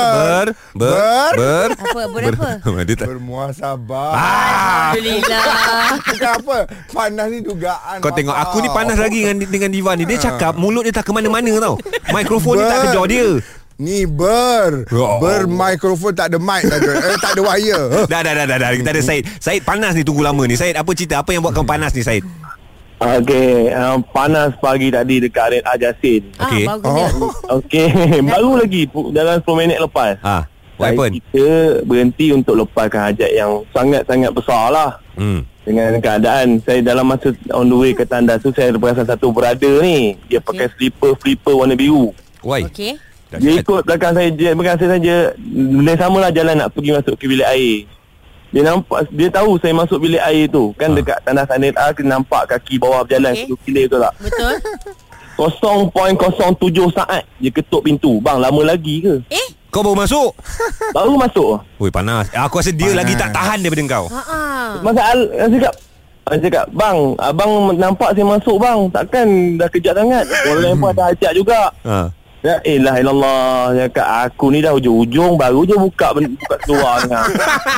Ber 0.07 0.47
Ber 0.71 1.31
Ber 1.35 1.69
Apa, 1.75 2.01
berapa? 2.07 2.47
Dia 2.87 2.95
tak 2.95 3.11
bermuasabah. 3.11 4.11
Ah, 4.15 4.95
Alhamdulillah. 4.95 5.43
Bukan 6.07 6.31
apa 6.39 6.57
Panas 6.87 7.27
ni 7.27 7.43
dugaan 7.43 7.99
Kau 7.99 8.11
tengok 8.15 8.31
aku 8.31 8.63
ni 8.63 8.69
panas 8.71 8.95
lagi 8.95 9.27
dengan 9.27 9.43
dengan 9.43 9.69
Diva 9.75 9.91
ni. 9.99 10.07
Dia 10.07 10.31
cakap 10.31 10.55
mulut 10.55 10.87
dia 10.87 10.95
tak 10.95 11.03
ke 11.03 11.11
mana-mana 11.11 11.51
tau. 11.59 11.75
Mikrofon 12.15 12.63
ni 12.63 12.63
tak 12.63 12.79
Ber. 12.79 12.83
kejar 12.87 13.05
dia. 13.11 13.27
Ni 13.77 14.09
ber 14.09 14.89
Ya 14.89 15.07
Ber 15.21 15.45
mikrofon 15.45 16.15
tak 16.15 16.33
ada 16.33 16.41
mic 16.41 16.65
tak 16.65 16.81
ada, 16.81 16.91
eh, 16.97 17.17
tak 17.21 17.37
ada 17.37 17.41
wire 17.45 17.83
Dah 18.11 18.25
dah 18.25 18.33
dah 18.33 18.45
dah, 18.47 18.57
dah. 18.57 18.69
Kita 18.73 18.89
ada 18.95 19.01
Said. 19.03 19.27
Said 19.37 19.61
panas 19.67 19.93
ni 19.93 20.07
tunggu 20.07 20.23
lama 20.23 20.47
ni. 20.47 20.55
Said 20.55 20.79
apa 20.79 20.89
cerita? 20.95 21.19
Apa 21.19 21.35
yang 21.35 21.43
buat 21.43 21.51
kau 21.51 21.67
panas 21.67 21.91
ni 21.91 22.07
Said? 22.07 22.23
Okey, 22.97 23.69
um, 23.77 24.01
panas 24.01 24.57
pagi 24.57 24.89
tadi 24.89 25.21
dekat 25.21 25.53
Aren 25.53 25.63
Ajasin. 25.69 26.33
Okey. 26.33 26.65
Ah, 26.65 26.81
bagus 26.81 27.13
Oh. 27.45 27.57
Okey, 27.61 27.87
baru 28.33 28.51
lagi 28.57 28.89
dalam 29.13 29.37
10 29.37 29.53
minit 29.53 29.77
lepas. 29.77 30.17
Ah, 30.25 30.49
what 30.81 30.97
happened? 30.97 31.21
kita 31.21 31.47
berhenti 31.85 32.33
untuk 32.33 32.57
lepaskan 32.57 33.13
hajat 33.13 33.31
yang 33.37 33.61
sangat-sangat 33.69 34.33
besar 34.33 34.73
lah. 34.73 34.91
Hmm. 35.13 35.45
Dengan 35.61 35.99
keadaan 36.01 36.57
saya 36.65 36.79
dalam 36.81 37.05
masa 37.05 37.35
on 37.53 37.69
the 37.69 37.77
way 37.77 37.93
ke 37.93 38.01
tandas 38.01 38.41
tu 38.41 38.49
saya 38.49 38.73
perasan 38.73 39.05
satu 39.05 39.29
brother 39.29 39.83
ni 39.83 40.15
dia 40.25 40.41
pakai 40.41 40.65
slipper 40.73 41.13
flipper 41.21 41.53
warna 41.53 41.77
biru. 41.77 42.15
Why? 42.41 42.65
Okey. 42.65 42.97
Dia 43.27 43.59
ikut 43.59 43.83
belakang 43.83 44.15
saya 44.15 44.31
dia 44.31 44.55
belakang 44.55 44.79
saya 44.79 44.95
saja 44.97 45.15
dia 45.37 45.95
samalah 45.99 46.31
jalan 46.31 46.55
nak 46.63 46.71
pergi 46.73 46.95
masuk 46.95 47.13
ke 47.19 47.27
bilik 47.29 47.45
air. 47.45 47.83
Dia 48.47 48.61
nampak 48.63 49.11
dia 49.11 49.27
tahu 49.27 49.59
saya 49.59 49.75
masuk 49.75 49.99
bilik 49.99 50.23
air 50.23 50.47
tu 50.47 50.71
kan 50.75 50.91
Ah. 50.91 50.95
dekat 50.95 51.17
tandas 51.21 51.45
Sanit 51.47 51.75
A 51.75 51.91
kena 51.91 52.15
nampak 52.15 52.47
kaki 52.47 52.79
bawah 52.79 53.03
berjalan 53.03 53.35
okay. 53.35 53.55
kilir 53.67 53.85
tu 53.85 53.99
tak. 53.99 54.13
Betul. 54.23 54.53
0.07 55.37 56.97
saat 56.97 57.21
dia 57.37 57.51
ketuk 57.53 57.85
pintu. 57.85 58.17
Bang 58.17 58.41
lama 58.41 58.61
lagi 58.65 59.05
ke? 59.05 59.21
Eh? 59.29 59.47
Kau 59.69 59.83
baru 59.83 59.99
masuk? 59.99 60.31
Baru 60.95 61.13
masuk. 61.19 61.61
Oi 61.77 61.91
panas. 61.91 62.31
Aku 62.33 62.57
rasa 62.57 62.71
dia 62.71 62.87
Panas. 62.89 62.97
lagi 63.03 63.13
tak 63.13 63.29
tahan 63.35 63.59
daripada 63.61 63.83
kau. 63.85 64.05
Ha 64.09 64.21
ah. 64.25 64.69
Masa 64.81 65.01
Al 65.13 65.19
Al 65.37 65.49
cakap 65.51 65.73
Al 66.25 66.37
cakap 66.39 66.65
Bang 66.71 66.97
Abang 67.19 67.51
nampak 67.75 68.11
saya 68.11 68.25
masuk 68.25 68.57
bang 68.57 68.79
Takkan 68.89 69.27
dah 69.55 69.67
kejap 69.69 69.93
sangat 69.95 70.23
Orang 70.43 70.59
lain 70.59 70.75
pun 70.75 70.89
ada 70.95 71.03
hajat 71.07 71.31
juga 71.31 71.59
Ha. 71.85 72.09
Ya 72.47 72.63
elah 72.63 72.95
ilallah 72.95 73.75
Dia 73.75 73.91
cakap 73.91 74.07
aku 74.31 74.55
ni 74.55 74.63
dah 74.63 74.71
ujung-ujung 74.71 75.35
Baru 75.35 75.67
je 75.67 75.75
buka 75.75 76.15
buka 76.15 76.55
keluar 76.63 77.03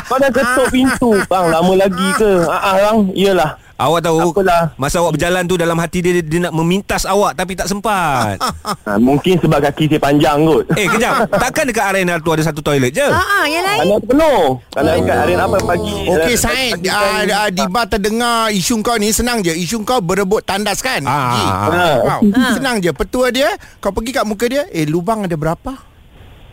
Kau 0.05 0.17
dah 0.21 0.29
ketuk 0.29 0.69
pintu. 0.69 1.17
Bang 1.25 1.49
lama 1.49 1.73
lagi 1.73 2.07
ke? 2.21 2.45
Ah, 2.45 2.61
ah 2.61 2.75
bang 2.77 2.99
Iyalah 3.17 3.68
Awak 3.79 3.99
tahu 4.03 4.17
Apalah. 4.35 4.75
Masa 4.75 4.99
awak 4.99 5.15
berjalan 5.15 5.47
tu 5.47 5.55
Dalam 5.55 5.79
hati 5.79 6.03
dia 6.03 6.19
Dia 6.19 6.51
nak 6.51 6.53
memintas 6.53 7.07
awak 7.07 7.31
Tapi 7.39 7.55
tak 7.55 7.71
sempat. 7.71 8.35
Ha, 8.89 8.97
Mungkin 8.97 9.39
sebab 9.39 9.59
kaki 9.61 9.85
saya 9.87 10.01
panjang 10.01 10.43
kot. 10.45 10.65
Eh 10.73 10.89
kejap. 10.89 11.29
Takkan 11.43 11.69
dekat 11.69 11.85
arena 11.93 12.17
tu 12.17 12.29
Ada 12.33 12.49
satu 12.51 12.59
toilet 12.59 12.91
je? 12.91 13.05
Ha 13.05 13.15
ah, 13.15 13.45
yang 13.45 13.63
lain. 13.65 13.79
Kerana 13.85 13.97
penuh. 14.03 14.41
Kalau 14.73 14.91
dekat 14.97 15.17
hari 15.17 15.33
apa? 15.37 15.57
Pagi. 15.61 15.97
Okey 16.09 16.35
Said 16.35 16.71
pagi 16.75 16.89
uh, 16.89 16.97
kan- 16.97 17.29
uh, 17.29 17.49
Diba 17.53 17.81
terdengar 17.85 18.49
isu 18.51 18.81
kau 18.81 18.97
ni 18.97 19.13
Senang 19.13 19.39
je. 19.45 19.53
Isu 19.53 19.81
kau 19.85 20.01
berebut 20.03 20.41
tandas 20.43 20.83
kan? 20.83 21.05
Ah, 21.05 21.13
ah, 21.13 21.37
ah. 21.39 21.67
Wow. 21.69 22.21
Ah. 22.35 22.53
Senang 22.57 22.81
je. 22.83 22.91
Petua 22.91 23.29
dia 23.31 23.53
Kau 23.79 23.93
pergi 23.93 24.11
kat 24.11 24.25
muka 24.25 24.45
dia 24.49 24.67
Eh 24.73 24.83
lubang 24.89 25.23
ada 25.23 25.37
berapa? 25.39 25.71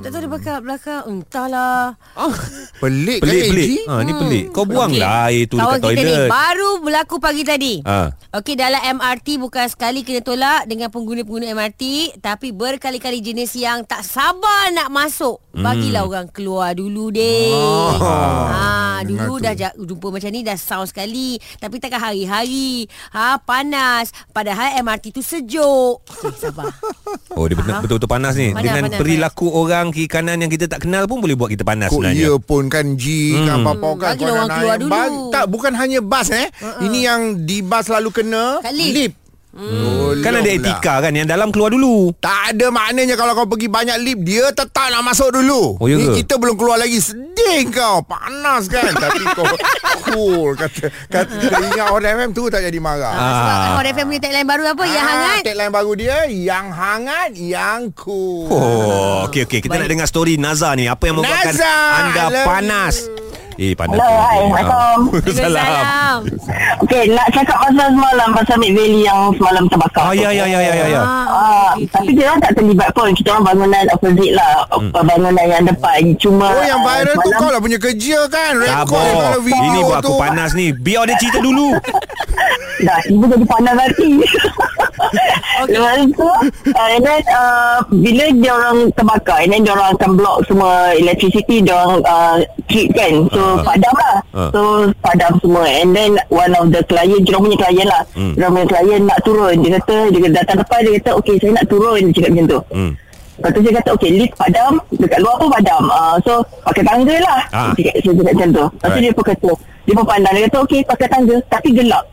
Hmm, 0.06 0.08
Tak 0.08 0.12
tahu 0.12 0.22
dia 0.22 0.30
belakang, 0.30 0.60
belakang 0.62 1.02
Entahlah 1.08 1.98
Pelik 2.82 3.18
kan 3.18 3.26
Pelik 3.26 3.44
pelik. 3.50 3.68
Ha 3.86 3.94
ni 4.00 4.12
pelik. 4.14 4.44
Kau 4.52 4.64
buang 4.64 4.94
lah 4.94 5.28
air 5.28 5.46
tu 5.46 5.58
Kawan 5.58 5.80
dekat 5.80 5.92
kita 5.92 6.02
ni. 6.06 6.14
Baru 6.28 6.70
berlaku 6.80 7.16
pagi 7.18 7.42
tadi 7.42 7.74
Ha. 7.82 8.14
Okey 8.32 8.54
dalam 8.54 8.82
MRT 8.96 9.28
Bukan 9.38 9.66
sekali 9.66 10.02
kena 10.02 10.22
tolak 10.22 10.66
Dengan 10.66 10.88
pengguna-pengguna 10.88 11.50
MRT 11.50 11.84
Tapi 12.20 12.52
berkali-kali 12.52 13.20
jenis 13.20 13.56
yang 13.56 13.82
Tak 13.82 14.02
sabar 14.02 14.70
nak 14.70 14.88
masuk 14.88 15.42
Bagilah 15.52 16.04
orang 16.04 16.28
keluar 16.28 16.72
dulu 16.72 17.10
deh 17.10 17.50
Oh. 17.50 17.96
ha, 17.96 19.00
Dengar 19.02 19.26
Dulu 19.26 19.36
tu. 19.36 19.44
dah 19.44 19.54
jumpa 19.74 20.08
macam 20.10 20.30
ni 20.30 20.42
Dah 20.42 20.56
sound 20.56 20.86
sekali 20.86 21.40
Tapi 21.56 21.80
takkan 21.80 22.04
hari-hari 22.04 22.86
ha, 23.10 23.40
Panas 23.40 24.12
Padahal 24.30 24.78
MRT 24.78 25.10
tu 25.10 25.22
sejuk 25.22 26.04
Okey 26.04 26.38
sabar 26.38 26.70
Oh 27.32 27.46
dia 27.46 27.56
betul- 27.56 27.68
Ha? 27.68 27.82
betul-betul 27.82 28.08
panas 28.08 28.34
ni. 28.34 28.50
Panas, 28.50 28.64
Dengan 28.64 28.84
panas, 28.86 28.96
perilaku 28.98 29.48
orang 29.50 29.92
kiri 29.96 30.06
kanan 30.06 30.38
yang 30.38 30.50
kita 30.50 30.68
tak 30.68 30.84
kenal 30.84 31.04
pun 31.06 31.18
boleh 31.18 31.34
buat 31.34 31.48
kita 31.48 31.64
panas 31.64 31.88
Kok 31.88 31.98
sebenarnya. 31.98 32.20
iya 32.22 32.34
pun 32.36 32.68
kan 32.68 32.86
Ji 32.94 33.32
hmm. 33.34 33.46
kan 33.46 33.58
apa 33.64 33.88
kan 33.96 34.10
Bagilah 34.12 34.34
orang 34.36 34.50
keluar 34.52 34.76
dulu. 34.78 34.92
bas- 34.92 35.24
Tak 35.32 35.46
bukan 35.48 35.74
hanya 35.74 36.00
bas 36.02 36.28
eh 36.30 36.48
uh-uh. 36.52 36.84
Ini 36.84 37.00
yang 37.02 37.22
di 37.42 37.58
bas 37.62 37.84
selalu 37.84 38.10
kena 38.12 38.60
Kat 38.60 38.72
lift. 38.72 38.92
lift. 38.94 39.16
Hmm. 39.56 40.20
Kan 40.20 40.36
ada 40.36 40.50
etika 40.50 41.00
kan 41.00 41.12
yang 41.12 41.24
dalam 41.24 41.48
keluar 41.48 41.72
dulu. 41.72 42.12
Tak 42.18 42.52
ada 42.52 42.68
maknanya 42.68 43.16
kalau 43.16 43.32
kau 43.34 43.48
pergi 43.48 43.68
banyak 43.68 43.96
lift 43.98 44.22
Dia 44.22 44.52
tetap 44.52 44.92
nak 44.92 45.00
masuk 45.02 45.32
dulu. 45.32 45.80
Oh, 45.80 45.88
ya 45.88 45.96
Ni 45.96 46.12
kita 46.14 46.36
belum 46.36 46.54
keluar 46.54 46.76
lagi 46.76 47.00
Sedih 47.00 47.72
kau. 47.72 48.04
Panas 48.04 48.68
kan? 48.68 48.92
Tapi 49.08 49.24
kau 49.32 49.48
cool. 50.06 50.54
Kata, 50.54 50.92
kata 51.08 51.34
Ingat 51.72 51.88
orang 51.88 52.20
FM 52.20 52.32
tu 52.32 52.52
tak 52.52 52.62
jadi 52.62 52.76
marah? 52.78 53.10
Ha, 53.10 53.24
Sebab 53.32 53.56
kan 53.56 53.72
Hot 53.74 53.88
FM 53.88 54.06
punya 54.06 54.22
tagline 54.22 54.44
baru 54.46 54.64
apa? 54.68 54.84
Yang 54.84 55.00
Ah, 55.00 55.08
hangat. 55.08 55.42
Tagline 55.44 55.72
baru 55.72 55.92
dia 55.96 56.18
Yang 56.28 56.66
hangat 56.70 57.30
Yang 57.34 57.82
cool. 57.96 58.46
Oh, 58.48 59.18
okey 59.26 59.48
okey. 59.48 59.60
Kita 59.62 59.76
nak 59.78 59.88
dengar 59.88 60.06
story 60.06 60.36
Naza 60.36 60.76
ni. 60.76 60.86
Apa 60.86 61.08
yang 61.08 61.16
membuatkan 61.18 61.56
Naza, 61.56 61.74
anda 62.02 62.24
panas? 62.44 62.96
Eh, 63.56 63.72
panas. 63.72 63.96
Hello, 63.96 64.04
tu. 64.04 64.12
Ah. 64.12 64.20
Assalamualaikum. 64.20 64.98
Salam. 65.40 66.20
Okey, 66.82 67.04
nak 67.10 67.28
cakap 67.32 67.58
pasal 67.58 67.88
semalam 67.90 68.30
pasal 68.32 68.56
Mid 68.60 68.72
Valley 68.72 69.02
yang 69.02 69.32
semalam 69.32 69.64
terbakar. 69.66 70.02
Ah, 70.02 70.14
ya 70.14 70.28
ya 70.30 70.44
ya 70.44 70.60
ya 70.60 70.74
ya. 70.74 70.86
ya. 70.90 71.02
Ah, 71.02 71.24
Ah, 71.26 71.72
tapi 71.88 72.12
dia 72.12 72.28
orang 72.28 72.42
tak 72.42 72.52
terlibat 72.54 72.90
pun. 72.92 73.10
Kita 73.12 73.32
orang 73.32 73.46
bangunan 73.48 73.84
opposite 73.90 74.34
lah. 74.34 74.54
Hmm. 74.70 74.92
Bangunan 74.92 75.32
yang 75.42 75.64
depan. 75.64 76.00
Cuma 76.18 76.52
Oh 76.52 76.62
yang 76.62 76.80
ah, 76.80 77.00
viral 77.00 77.16
tu 77.16 77.20
semalam- 77.22 77.40
kau 77.40 77.50
lah 77.50 77.60
punya 77.60 77.80
kerja 77.80 78.18
kan 78.28 78.52
Rekod 78.56 78.92
Sabar. 78.92 79.24
kalau 79.24 79.40
video 79.42 79.64
Ini 79.66 79.80
buat 79.82 80.00
aku 80.00 80.08
tu. 80.10 80.20
panas 80.20 80.52
ni. 80.52 80.68
Biar 80.72 81.04
dia 81.06 81.16
cerita 81.16 81.40
dulu. 81.40 81.68
Dah 82.78 83.00
tiba 83.02 83.26
jadi 83.26 83.46
panas 83.46 83.76
hati 83.78 84.12
okay. 85.62 85.72
Lepas 85.72 85.96
tu 86.12 86.28
uh, 86.28 86.42
And 86.86 87.02
then 87.02 87.22
uh, 87.30 87.78
Bila 87.88 88.24
dia 88.34 88.52
orang 88.52 88.78
terbakar 88.92 89.38
And 89.40 89.50
then 89.50 89.62
dia 89.62 89.72
orang 89.72 89.96
akan 89.96 90.12
block 90.14 90.38
semua 90.44 90.72
Electricity 90.92 91.62
Dia 91.62 91.76
orang 91.78 92.04
uh, 92.04 92.36
keep 92.66 92.92
kan 92.92 93.14
So 93.30 93.42
Ah. 93.46 93.64
padam 93.64 93.94
lah 93.96 94.16
Ah. 94.34 94.50
So 94.52 94.60
padam 95.00 95.32
semua 95.40 95.64
And 95.64 95.92
then 95.92 96.20
One 96.28 96.52
of 96.54 96.68
the 96.70 96.84
client 96.84 97.24
Dia 97.24 97.32
orang 97.32 97.44
punya 97.46 97.60
client 97.62 97.88
lah 97.88 98.04
Hmm. 98.12 98.32
Dia 98.34 98.44
orang 98.44 98.54
punya 98.54 98.68
client 98.70 99.04
nak 99.06 99.20
turun 99.22 99.56
Dia 99.58 99.70
kata 99.78 99.98
Dia 100.10 100.30
datang 100.34 100.58
depan 100.60 100.80
Dia 100.82 100.92
kata 100.98 101.12
Okay 101.16 101.36
saya 101.38 101.52
nak 101.54 101.66
turun 101.68 102.00
Dia 102.02 102.14
cakap 102.14 102.30
macam 102.32 102.46
tu 102.46 102.60
Hmm. 102.72 102.92
Lepas 103.36 103.50
tu 103.52 103.60
saya 103.62 103.74
kata 103.76 103.90
Okay 103.94 104.12
lift 104.14 104.34
padam 104.36 104.72
Dekat 104.92 105.20
luar 105.20 105.36
pun 105.38 105.50
padam 105.50 105.84
uh, 105.86 106.16
So 106.22 106.34
pakai 106.62 106.84
tangga 106.84 107.16
lah 107.22 107.40
Ah. 107.52 107.72
Saya 107.72 107.82
cakap 107.82 107.96
saya 107.96 108.14
cakap 108.14 108.34
macam 108.34 108.50
tu 108.50 108.66
Lepas 108.66 108.76
tu 108.76 108.86
Alright. 108.86 109.02
dia 109.02 109.12
pun 109.14 109.26
kata 109.26 109.52
Dia 109.86 109.94
pun 109.94 110.06
pandang 110.06 110.34
Dia 110.34 110.44
kata 110.46 110.58
okay 110.62 110.80
pakai 110.84 111.08
tangga 111.08 111.36
Tapi 111.48 111.70
gelap 111.72 112.04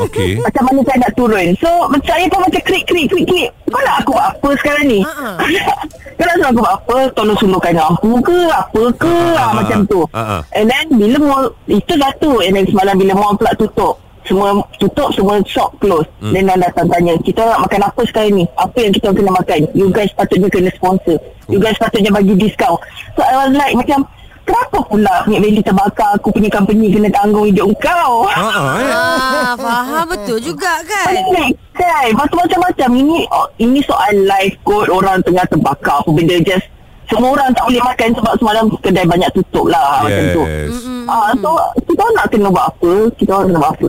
Okey. 0.00 0.38
Macam 0.46 0.62
mana 0.68 0.80
saya 0.86 0.98
nak 1.02 1.12
turun? 1.18 1.48
So 1.58 1.68
macam 1.90 2.12
saya 2.14 2.24
pun 2.30 2.40
macam 2.46 2.62
krik 2.62 2.84
krik 2.86 3.06
krik 3.10 3.26
krik 3.26 3.48
Kau 3.70 3.80
nak 3.82 3.96
aku 4.02 4.10
buat 4.14 4.26
apa 4.32 4.48
sekarang 4.62 4.86
ni? 4.86 5.00
Ha-ha. 5.02 5.30
Kau 6.18 6.24
nak 6.26 6.34
suruh 6.38 6.48
aku 6.50 6.60
buat 6.60 6.74
apa? 6.76 6.96
Tolong 7.16 7.38
suluhkan 7.38 7.74
lampu 7.74 8.10
ke? 8.22 8.38
Apa 8.50 8.82
ke? 8.98 9.16
Ah, 9.34 9.50
Macam 9.56 9.78
tu. 9.88 10.00
Ha-ha. 10.14 10.38
And 10.54 10.70
then 10.70 10.86
bila 10.94 11.16
mall 11.18 11.44
Itu 11.66 11.94
satu 11.98 12.44
And 12.44 12.54
then 12.54 12.66
semalam 12.68 12.94
bila 12.98 13.12
mall 13.16 13.34
pula 13.34 13.52
tutup 13.58 13.98
semua 14.30 14.62
tutup 14.78 15.10
semua 15.10 15.42
shop 15.42 15.74
close. 15.82 16.06
Hmm. 16.22 16.30
then 16.30 16.46
orang 16.46 16.62
datang 16.62 16.86
tanya 16.86 17.18
kita 17.24 17.40
nak 17.42 17.66
makan 17.66 17.82
apa 17.88 18.00
sekarang 18.06 18.32
ni? 18.38 18.44
Apa 18.54 18.78
yang 18.78 18.92
kita 18.94 19.10
kena 19.10 19.32
makan? 19.32 19.60
You 19.74 19.88
guys 19.90 20.12
patutnya 20.14 20.46
kena 20.46 20.70
sponsor. 20.76 21.18
You 21.50 21.58
guys 21.58 21.74
patutnya 21.80 22.14
bagi 22.14 22.38
discount. 22.38 22.78
So 23.18 23.26
I 23.26 23.34
was 23.42 23.56
like 23.56 23.74
macam 23.74 24.06
kenapa 24.46 24.78
pula 24.86 25.14
Mik 25.26 25.40
Valley 25.40 25.62
terbakar? 25.62 26.10
Aku 26.18 26.28
punya 26.30 26.50
company 26.52 26.92
kena 26.92 27.08
tanggung 27.12 27.46
hidup 27.46 27.70
kau. 27.80 28.26
Ha 28.26 28.40
ah. 28.40 28.78
eh. 28.80 28.90
Ah, 28.90 29.52
faham. 29.54 30.04
Betul 30.10 30.38
juga 30.42 30.80
kan. 30.84 31.06
Pelik 31.10 31.56
kan? 31.74 32.04
Lepas 32.12 32.26
tu 32.28 32.36
macam-macam. 32.36 32.88
Ini 32.96 33.18
oh, 33.30 33.46
ini 33.60 33.78
soal 33.84 34.12
life 34.26 34.56
kot 34.66 34.90
Orang 34.90 35.22
tengah 35.22 35.44
terbakar. 35.48 36.02
Apa 36.02 36.10
benda 36.10 36.36
just 36.42 36.66
Semua 37.10 37.34
orang 37.34 37.50
tak 37.58 37.66
boleh 37.66 37.82
makan 37.82 38.08
Sebab 38.14 38.34
semalam 38.38 38.64
kedai 38.78 39.02
banyak 39.02 39.30
tutup 39.34 39.66
lah 39.66 40.06
Macam 40.06 40.24
tu. 40.30 40.42
Yes. 40.46 40.76
Ah, 41.10 41.30
so 41.38 41.50
kita 41.82 42.04
nak 42.14 42.26
kena 42.30 42.48
buat 42.48 42.66
apa? 42.70 42.92
Kita 43.18 43.30
orang 43.34 43.46
kena 43.50 43.58
buat 43.58 43.72
apa 43.78 43.88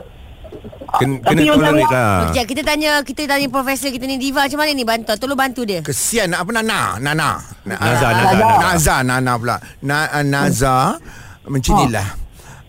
Kena, 0.91 1.24
kena 1.24 1.41
tolerate 1.48 1.88
lah. 1.88 2.27
Sekejap 2.27 2.45
kita 2.51 2.62
tanya 2.67 2.91
kita 3.00 3.24
tanya 3.24 3.48
profesor 3.48 3.88
kita 3.95 4.03
ni 4.03 4.19
Diva 4.19 4.43
macam 4.43 4.60
mana 4.60 4.75
ni? 4.75 4.83
Bantu 4.83 5.15
tolong 5.15 5.39
bantu 5.39 5.63
dia. 5.63 5.79
Kesian 5.79 6.36
apa 6.36 6.51
Nana 6.51 7.00
Nana 7.00 7.39
Na- 7.63 7.79
Naza, 7.79 8.07
ah, 8.12 8.60
Naza. 8.60 8.95
Nana 9.07 9.31
pula. 9.39 9.55
Na, 9.88 10.12
ah, 10.12 10.25
Naza 10.25 11.00
Macam 11.48 11.74
ni 11.79 11.95
lah. 11.95 12.07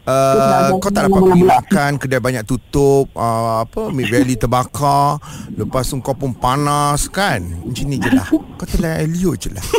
Uh, 0.03 0.83
kau 0.83 0.91
tak 0.91 1.07
dapat 1.07 1.31
pergi 1.31 1.47
makan 1.47 1.91
Kedai 1.95 2.19
banyak 2.19 2.43
tutup 2.43 3.07
uh, 3.15 3.63
Apa 3.63 3.87
Mid 3.95 4.11
Valley 4.11 4.35
terbakar 4.35 5.23
Lepas 5.55 5.95
tu 5.95 6.03
kau 6.03 6.19
pun 6.19 6.35
panas 6.35 7.07
kan? 7.07 7.39
Macam 7.39 7.87
ni 7.87 8.03
je 8.03 8.11
lah. 8.11 8.27
Kau 8.59 8.67
telah 8.67 8.99
Elio 8.99 9.39
je 9.39 9.55
lah. 9.55 9.63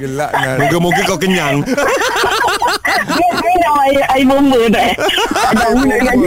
Gelak 0.00 0.32
nak 0.32 0.64
Moga-moga 0.64 1.00
kau 1.04 1.20
kenyang. 1.20 1.60
Nak 3.70 3.84
air, 3.86 4.02
air 4.10 4.24
bomba 4.26 4.58
eh. 4.58 4.92
Ada 5.30 5.64
Lagi 5.78 6.26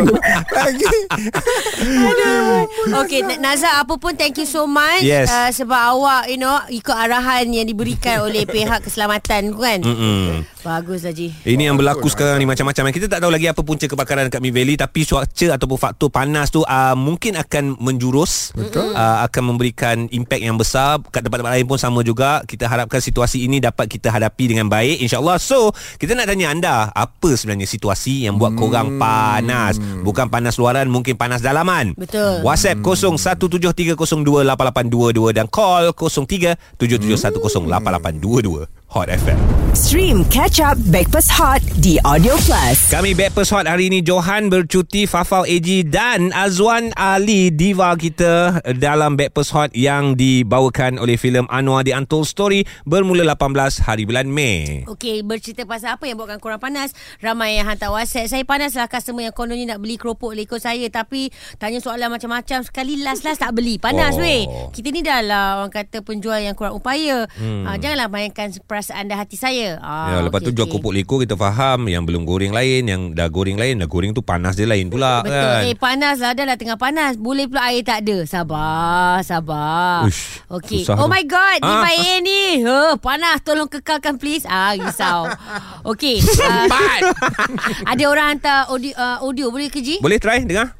Okey 2.96 3.20
Na- 3.22 3.40
Naza 3.42 3.70
apa 3.76 3.96
pun 3.96 4.16
thank 4.16 4.38
you 4.38 4.48
so 4.48 4.64
much 4.64 5.04
Yes. 5.04 5.28
uh, 5.28 5.52
sebab 5.52 5.76
awak 5.94 6.32
you 6.32 6.38
know 6.38 6.56
ikut 6.70 6.94
arahan 6.94 7.50
yang 7.50 7.68
diberikan 7.68 8.24
oleh 8.24 8.46
pihak 8.46 8.80
keselamatan 8.82 9.52
kan. 9.54 9.80
Mm-mm. 9.82 10.48
Bagus 10.64 11.04
Haji. 11.04 11.44
Ini 11.44 11.68
yang 11.68 11.76
berlaku 11.76 12.08
sekarang 12.08 12.40
ni 12.40 12.48
macam-macam. 12.48 12.96
Kita 12.96 13.12
tak 13.12 13.20
tahu 13.20 13.36
lagi 13.36 13.52
apa 13.52 13.60
punca 13.68 13.84
kebakaran 13.84 14.32
dekat 14.32 14.40
Mid 14.40 14.56
Valley 14.56 14.80
tapi 14.80 15.04
cuaca 15.04 15.60
ataupun 15.60 15.76
faktor 15.76 16.08
panas 16.08 16.48
tu 16.48 16.64
uh, 16.64 16.96
mungkin 16.96 17.36
akan 17.36 17.84
menjurus. 17.84 18.56
Betul. 18.56 18.96
Uh, 18.96 19.28
akan 19.28 19.44
memberikan 19.52 20.08
impak 20.08 20.40
yang 20.40 20.56
besar 20.56 21.04
kat 21.12 21.28
tempat-tempat 21.28 21.60
lain 21.60 21.68
pun 21.68 21.76
sama 21.76 22.00
juga. 22.00 22.48
Kita 22.48 22.72
harapkan 22.72 23.04
situasi 23.04 23.44
ini 23.44 23.60
dapat 23.60 23.92
kita 23.92 24.08
hadapi 24.08 24.56
dengan 24.56 24.72
baik 24.72 25.04
insya-Allah. 25.04 25.36
So, 25.36 25.76
kita 26.00 26.16
nak 26.16 26.32
tanya 26.32 26.56
anda, 26.56 26.88
apa 26.96 27.36
sebenarnya 27.36 27.68
situasi 27.68 28.24
yang 28.24 28.40
buat 28.40 28.56
korang 28.56 28.96
panas? 28.96 29.84
Bukan 30.08 30.32
panas 30.32 30.56
luaran, 30.56 30.88
mungkin 30.88 31.20
panas 31.20 31.44
dalaman. 31.44 31.92
Betul. 32.00 32.40
WhatsApp 32.40 32.80
0173028822 32.80 35.36
dan 35.36 35.52
call 35.52 35.92
0377108822 35.92 38.83
Hot 38.94 39.10
FM. 39.10 39.42
Stream 39.74 40.22
Catch 40.30 40.62
Up 40.62 40.78
Backpass 40.88 41.26
Hot 41.34 41.58
di 41.76 41.98
Audio 42.06 42.38
Plus. 42.40 42.94
Kami 42.94 43.18
Backpers 43.18 43.50
Hot 43.50 43.66
hari 43.66 43.90
ini 43.90 44.00
Johan 44.00 44.46
bercuti 44.46 45.10
Fafau 45.10 45.42
AG 45.44 45.66
dan 45.90 46.30
Azwan 46.30 46.94
Ali 46.94 47.50
diva 47.50 47.98
kita 47.98 48.62
dalam 48.78 49.18
Backpers 49.18 49.50
Hot 49.50 49.74
yang 49.74 50.14
dibawakan 50.14 51.02
oleh 51.02 51.18
filem 51.18 51.50
Anwar 51.50 51.82
The 51.82 51.98
Untold 51.98 52.30
Story 52.30 52.70
bermula 52.86 53.26
18 53.26 53.82
hari 53.82 54.06
bulan 54.06 54.30
Mei. 54.30 54.86
Okey, 54.86 55.26
bercerita 55.26 55.66
pasal 55.66 55.98
apa 55.98 56.06
yang 56.06 56.22
buatkan 56.22 56.38
korang 56.38 56.62
panas? 56.62 56.94
Ramai 57.18 57.58
yang 57.58 57.66
hantar 57.66 57.90
WhatsApp. 57.90 58.30
Saya 58.30 58.46
panas 58.46 58.78
lah 58.78 58.86
customer 58.86 59.26
yang 59.26 59.34
kononnya 59.34 59.74
nak 59.74 59.82
beli 59.82 59.98
keropok 59.98 60.38
lekor 60.38 60.62
saya 60.62 60.86
tapi 60.88 61.34
tanya 61.58 61.82
soalan 61.82 62.14
macam-macam 62.14 62.62
sekali 62.62 63.02
last-last 63.02 63.42
tak 63.42 63.58
beli. 63.58 63.82
Panas 63.82 64.14
Oh. 64.14 64.22
weh. 64.22 64.46
Kita 64.70 64.94
ni 64.94 65.02
dah 65.02 65.26
lah 65.26 65.44
orang 65.58 65.74
kata 65.74 66.06
penjual 66.06 66.38
yang 66.38 66.54
kurang 66.54 66.78
upaya. 66.78 67.26
Hmm. 67.34 67.66
Ha, 67.66 67.82
janganlah 67.82 68.06
mainkan 68.06 68.54
perasaan 68.62 68.82
dan 68.86 69.14
hati 69.14 69.36
saya. 69.36 69.76
Ya, 69.76 69.80
Ah, 69.80 70.20
lepas 70.20 70.40
tu 70.40 70.50
okey, 70.50 70.56
jual 70.56 70.66
okey. 70.66 70.76
kopok 70.76 70.92
lekor 70.92 71.18
kita 71.20 71.34
faham 71.34 71.86
yang 71.86 72.02
belum 72.02 72.24
goreng 72.24 72.50
lain, 72.50 72.84
yang 72.84 73.02
dah 73.12 73.28
goreng 73.28 73.56
lain, 73.56 73.78
dah 73.78 73.86
goreng 73.86 74.12
tu 74.12 74.20
panas 74.20 74.54
dia 74.54 74.66
lain 74.66 74.88
pula 74.88 75.22
Betul. 75.22 75.32
kan. 75.32 75.62
Eh 75.64 75.76
panas 75.76 76.18
lah 76.18 76.32
dah 76.32 76.44
lah 76.44 76.56
tengah 76.56 76.76
panas. 76.76 77.16
Boleh 77.16 77.46
pula 77.46 77.70
air 77.70 77.82
tak 77.82 78.02
ada. 78.02 78.24
Sabar, 78.24 79.22
sabar. 79.22 80.04
Uish, 80.04 80.42
Okey. 80.50 80.84
Oh 80.90 81.00
tu. 81.00 81.08
my 81.08 81.24
god, 81.24 81.60
ni 81.60 81.70
Ah. 81.70 81.88
air 81.88 82.18
ni. 82.20 82.44
Huh, 82.62 82.98
panas 82.98 83.40
tolong 83.40 83.68
kekalkan 83.68 84.16
please. 84.16 84.44
Ah, 84.44 84.74
risau. 84.74 85.30
Okey. 85.92 86.20
Uh, 86.20 86.66
ada 87.92 88.04
orang 88.06 88.28
hantar 88.34 88.68
audio, 88.68 88.92
uh, 88.94 89.22
audio 89.22 89.48
boleh 89.48 89.68
ke 89.68 89.80
Ji? 89.80 90.00
Boleh 90.00 90.18
try 90.18 90.42
dengar? 90.42 90.74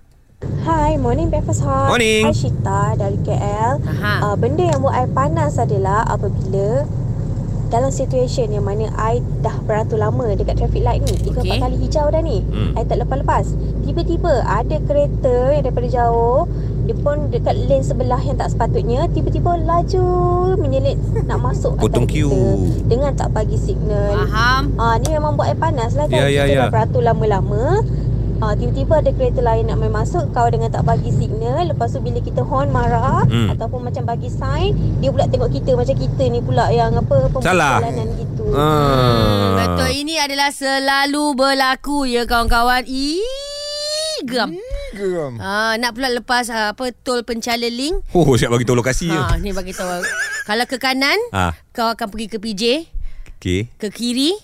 Hi, 0.62 0.96
morning 0.98 1.28
breakfast 1.28 1.64
hot. 1.64 1.88
Morning. 1.88 2.24
Hi 2.24 2.36
Shita 2.36 2.96
dari 2.96 3.16
KL. 3.18 3.80
Aha. 3.80 4.14
Uh, 4.22 4.36
benda 4.36 4.64
yang 4.66 4.80
buat 4.80 4.92
I 4.94 5.08
panas 5.08 5.56
adalah 5.56 6.04
apabila 6.04 6.84
dalam 7.74 7.90
situasi 7.90 8.46
yang 8.46 8.62
mana 8.62 8.94
I 8.94 9.18
dah 9.42 9.58
beratur 9.60 9.98
lama 9.98 10.30
dekat 10.32 10.62
traffic 10.62 10.86
light 10.86 11.02
ni. 11.02 11.18
Tiga 11.18 11.42
Okey. 11.42 11.50
empat 11.50 11.58
kali 11.66 11.78
hijau 11.82 12.06
dah 12.08 12.22
ni. 12.22 12.46
Hmm. 12.46 12.78
I 12.78 12.86
tak 12.86 13.02
lepas-lepas. 13.02 13.46
Tiba-tiba 13.82 14.46
ada 14.46 14.78
kereta 14.80 15.36
yang 15.50 15.66
daripada 15.66 15.90
jauh 15.90 16.46
dia 16.84 16.94
pun 16.94 17.32
dekat 17.32 17.56
lane 17.56 17.80
sebelah 17.80 18.20
yang 18.20 18.36
tak 18.36 18.52
sepatutnya 18.52 19.08
tiba-tiba 19.08 19.56
laju 19.58 20.04
menyelit 20.58 21.00
nak 21.24 21.40
masuk 21.40 21.80
Potong 21.80 22.04
queue. 22.04 22.28
dengan 22.86 23.16
tak 23.16 23.32
bagi 23.32 23.56
signal. 23.56 24.28
Faham. 24.28 24.76
Ah 24.76 25.00
ni 25.00 25.10
memang 25.10 25.34
buat 25.34 25.48
I 25.48 25.56
panas 25.56 25.96
lah 25.96 26.06
Ya, 26.06 26.28
kan. 26.28 26.30
ya, 26.30 26.44
Kita 26.44 26.52
ya. 26.52 26.60
dah 26.60 26.70
beratur 26.70 27.02
lama-lama. 27.02 27.80
Ah 28.44 28.52
tiba-tiba 28.54 29.00
ada 29.00 29.08
kereta 29.10 29.40
lain 29.40 29.64
nak 29.66 29.80
main 29.80 29.88
masuk 29.90 30.28
kau 30.30 30.44
dengan 30.46 30.68
tak 30.68 30.84
bagi 30.84 31.10
signal. 31.10 31.64
Lepas 31.66 31.96
tu 31.96 32.04
bila 32.04 32.20
kita 32.20 32.44
horn 32.44 32.68
marah 32.70 33.24
Hmm. 33.24 33.48
hmm. 33.48 33.56
ataupun 33.56 33.80
macam 33.82 34.04
bagi 34.04 34.28
sign, 34.28 35.00
dia 35.00 35.10
pula 35.10 35.26
tengok 35.26 35.48
kita 35.50 35.72
macam 35.74 35.96
kita 35.96 36.24
ni 36.28 36.40
pula 36.40 36.68
yang 36.70 36.92
apa 36.92 37.32
Salah. 37.40 37.80
perjalanan 37.80 38.08
gitu. 38.14 38.44
Ah. 38.52 39.56
Betul 39.56 39.96
ini 39.96 40.20
adalah 40.20 40.52
selalu 40.52 41.24
berlaku 41.34 42.04
ya 42.04 42.24
kawan-kawan. 42.24 42.84
Ih, 42.84 43.24
geram. 44.24 44.52
Geram 44.92 45.40
Ah, 45.40 45.74
nak 45.76 45.96
pula 45.96 46.12
lepas 46.12 46.46
ah, 46.50 46.76
apa 46.76 46.92
tol 46.94 47.24
pencala 47.24 47.66
link. 47.66 48.04
Oh, 48.12 48.36
siap 48.36 48.52
bagi 48.52 48.62
tahu 48.62 48.76
lokasi. 48.76 49.08
Ha, 49.08 49.40
ni 49.40 49.50
bagi 49.50 49.72
tahu. 49.72 50.04
Kalau 50.44 50.66
ke 50.68 50.76
kanan, 50.76 51.16
Ah, 51.32 51.56
kau 51.72 51.88
akan 51.88 52.08
pergi 52.10 52.28
ke 52.28 52.38
PJ, 52.38 52.64
okey. 53.34 53.72
ke 53.74 53.88
kiri, 53.88 54.36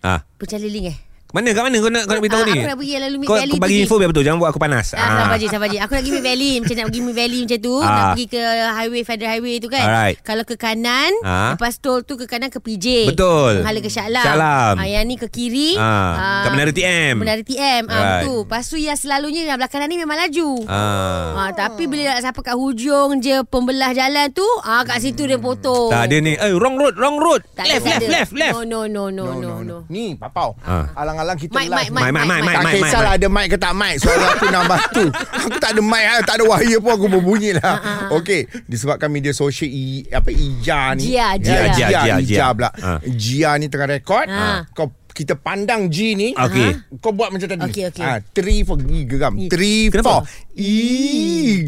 Ah, 0.00 0.20
pencala 0.36 0.64
link 0.64 0.86
eh. 0.86 0.98
Mana 1.30 1.48
kat 1.50 1.62
mana 1.62 1.76
kau 1.76 1.88
nak 1.88 2.02
kau 2.02 2.12
nak 2.12 2.22
beritahu 2.22 2.40
Ah, 2.40 2.46
ni? 2.46 2.52
aku 2.54 2.66
nak 2.66 2.76
pergi 2.76 2.92
lalu 2.96 3.16
Mid 3.16 3.28
Valley 3.28 3.50
kau 3.50 3.60
bagi 3.60 3.76
info 3.80 3.94
biar 3.96 4.08
betul. 4.08 4.24
Jangan 4.24 4.38
buat 4.38 4.50
aku 4.50 4.58
panas. 4.58 4.86
Ah, 4.92 5.06
sabar 5.20 5.36
je, 5.36 5.46
sabar 5.46 5.66
je. 5.66 5.78
Aku 5.78 5.92
nak 5.92 6.00
pergi 6.00 6.12
Mid 6.12 6.24
Valley 6.24 6.52
Macam 6.58 6.74
nak 6.74 6.86
pergi 6.86 7.00
Mid 7.00 7.14
Valley 7.14 7.40
macam 7.40 7.58
tu 7.60 7.74
Ah. 7.76 7.86
Nak 7.86 8.04
pergi 8.10 8.26
ke 8.28 8.42
highway 8.70 9.02
Federal 9.02 9.30
Highway 9.30 9.54
tu 9.56 9.68
kan 9.68 9.82
Alright. 9.82 10.16
Kalau 10.20 10.42
ke 10.42 10.54
kanan 10.54 11.12
Ah. 11.20 11.54
Lepas 11.54 11.78
tol 11.78 12.02
tu 12.02 12.14
ke 12.14 12.24
kanan 12.24 12.48
ke 12.48 12.58
PJ 12.58 12.86
Betul. 13.06 13.60
Menghala 13.60 13.78
ke 13.78 13.88
Shah 13.88 14.06
Alam 14.06 14.22
Shah 14.22 14.34
Alam. 14.34 14.74
ah, 14.76 14.86
Yang 14.86 15.04
ni 15.04 15.16
ke 15.16 15.26
kiri 15.26 15.70
Ah, 15.76 16.42
kat 16.42 16.50
Menara 16.50 16.72
TM. 16.72 17.14
Menara 17.16 17.42
TM 17.42 17.82
ah, 17.84 17.94
Alright. 17.94 18.22
tu. 18.22 18.34
Lepas 18.42 18.64
tu 18.66 18.76
yang 18.76 18.94
selalunya 18.94 19.42
Yang 19.44 19.56
belah 19.56 19.70
kanan 19.70 19.86
ni 19.86 19.96
memang 19.96 20.18
laju 20.18 20.50
Ah. 20.66 21.26
Ah, 21.38 21.50
tapi 21.52 21.86
bila 21.86 22.10
nak 22.10 22.22
sampai 22.22 22.42
kat 22.42 22.56
hujung 22.56 23.18
je 23.18 23.36
pembelah 23.44 23.90
jalan 23.90 24.28
tu, 24.30 24.44
ah 24.62 24.82
kat 24.82 24.98
situ 24.98 25.24
dia 25.24 25.36
potong. 25.36 25.88
Tak 25.88 26.06
ada 26.06 26.16
ni. 26.16 26.32
Eh, 26.32 26.52
wrong 26.52 26.74
road, 26.74 26.94
wrong 26.94 27.16
road. 27.16 27.40
Tak 27.52 27.66
left, 27.66 27.82
ada, 27.82 27.96
left, 27.98 28.08
left, 28.08 28.30
tak 28.30 28.36
ada. 28.36 28.40
left. 28.40 28.54
No, 28.66 28.80
no, 28.86 29.04
no, 29.08 29.24
no, 29.24 29.24
no, 29.32 29.50
no. 29.60 29.76
Ni 29.86 30.14
papau 30.14 30.54
Ah. 30.62 30.88
Alang-alang 31.20 31.36
kita 31.36 31.52
Mic, 31.52 31.68
live 31.68 31.92
mic. 31.92 32.00
Mic, 32.00 32.12
mic, 32.16 32.24
mic, 32.24 32.40
mic, 32.40 32.56
Tak 32.56 32.72
kisahlah 32.72 33.12
ada 33.12 33.28
mic 33.28 33.46
ke 33.46 33.56
tak 33.60 33.72
mic 33.76 33.94
Soalan 34.00 34.28
aku 34.32 34.46
nak 34.48 34.64
bantu 34.64 35.04
Aku 35.36 35.48
tak 35.60 35.70
ada 35.70 35.82
mic 35.84 36.04
ah, 36.06 36.20
Tak 36.24 36.34
ada 36.40 36.44
wire 36.48 36.78
pun 36.80 36.90
Aku 36.96 37.06
berbunyi 37.06 37.50
Ah, 37.52 37.56
lah 37.60 37.76
Okey 38.16 38.40
Disebabkan 38.64 39.12
media 39.12 39.32
sosial 39.32 39.68
i, 39.68 40.08
Apa 40.08 40.32
Ija 40.32 40.96
ni 40.96 41.12
Jia, 41.12 41.36
Jia. 41.36 41.60
Jia, 41.68 41.68
Jia, 41.68 41.88
Jia, 41.92 42.14
Ija 42.16 42.24
Jia. 42.24 42.46
pula 42.50 42.70
Ah. 42.72 42.98
Jia 43.04 43.50
ni 43.60 43.66
tengah 43.68 43.88
rekod 43.90 44.24
Ah. 44.26 44.64
Kau 44.72 44.88
kita 45.10 45.36
pandang 45.36 45.92
G 45.92 46.16
ni 46.16 46.32
Okey. 46.32 46.96
Kau 46.96 47.12
buat 47.12 47.28
macam 47.28 47.44
tadi 47.44 47.60
Okey, 47.60 47.84
okey. 47.92 48.00
Ah, 48.00 48.24
Three 48.24 48.64
for 48.64 48.80
I 48.80 49.04
geram 49.04 49.36
Three 49.46 49.92
Kenapa? 49.92 50.24
for 50.24 50.32
I 50.56 50.74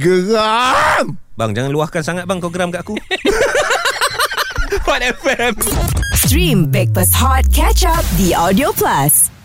geram 0.00 1.04
Bang, 1.32 1.52
jangan 1.52 1.68
luahkan 1.68 2.00
sangat 2.00 2.24
bang 2.24 2.38
kau 2.38 2.48
geram 2.48 2.68
kat 2.68 2.84
aku. 2.84 2.92
Hot 4.84 5.00
FM. 5.00 5.52
Stream 6.14 6.68
Backpass 6.68 7.12
Hot 7.12 7.48
Catch 7.48 7.84
Up 7.84 8.04
di 8.14 8.32
Audio 8.32 8.68
Plus. 8.72 9.41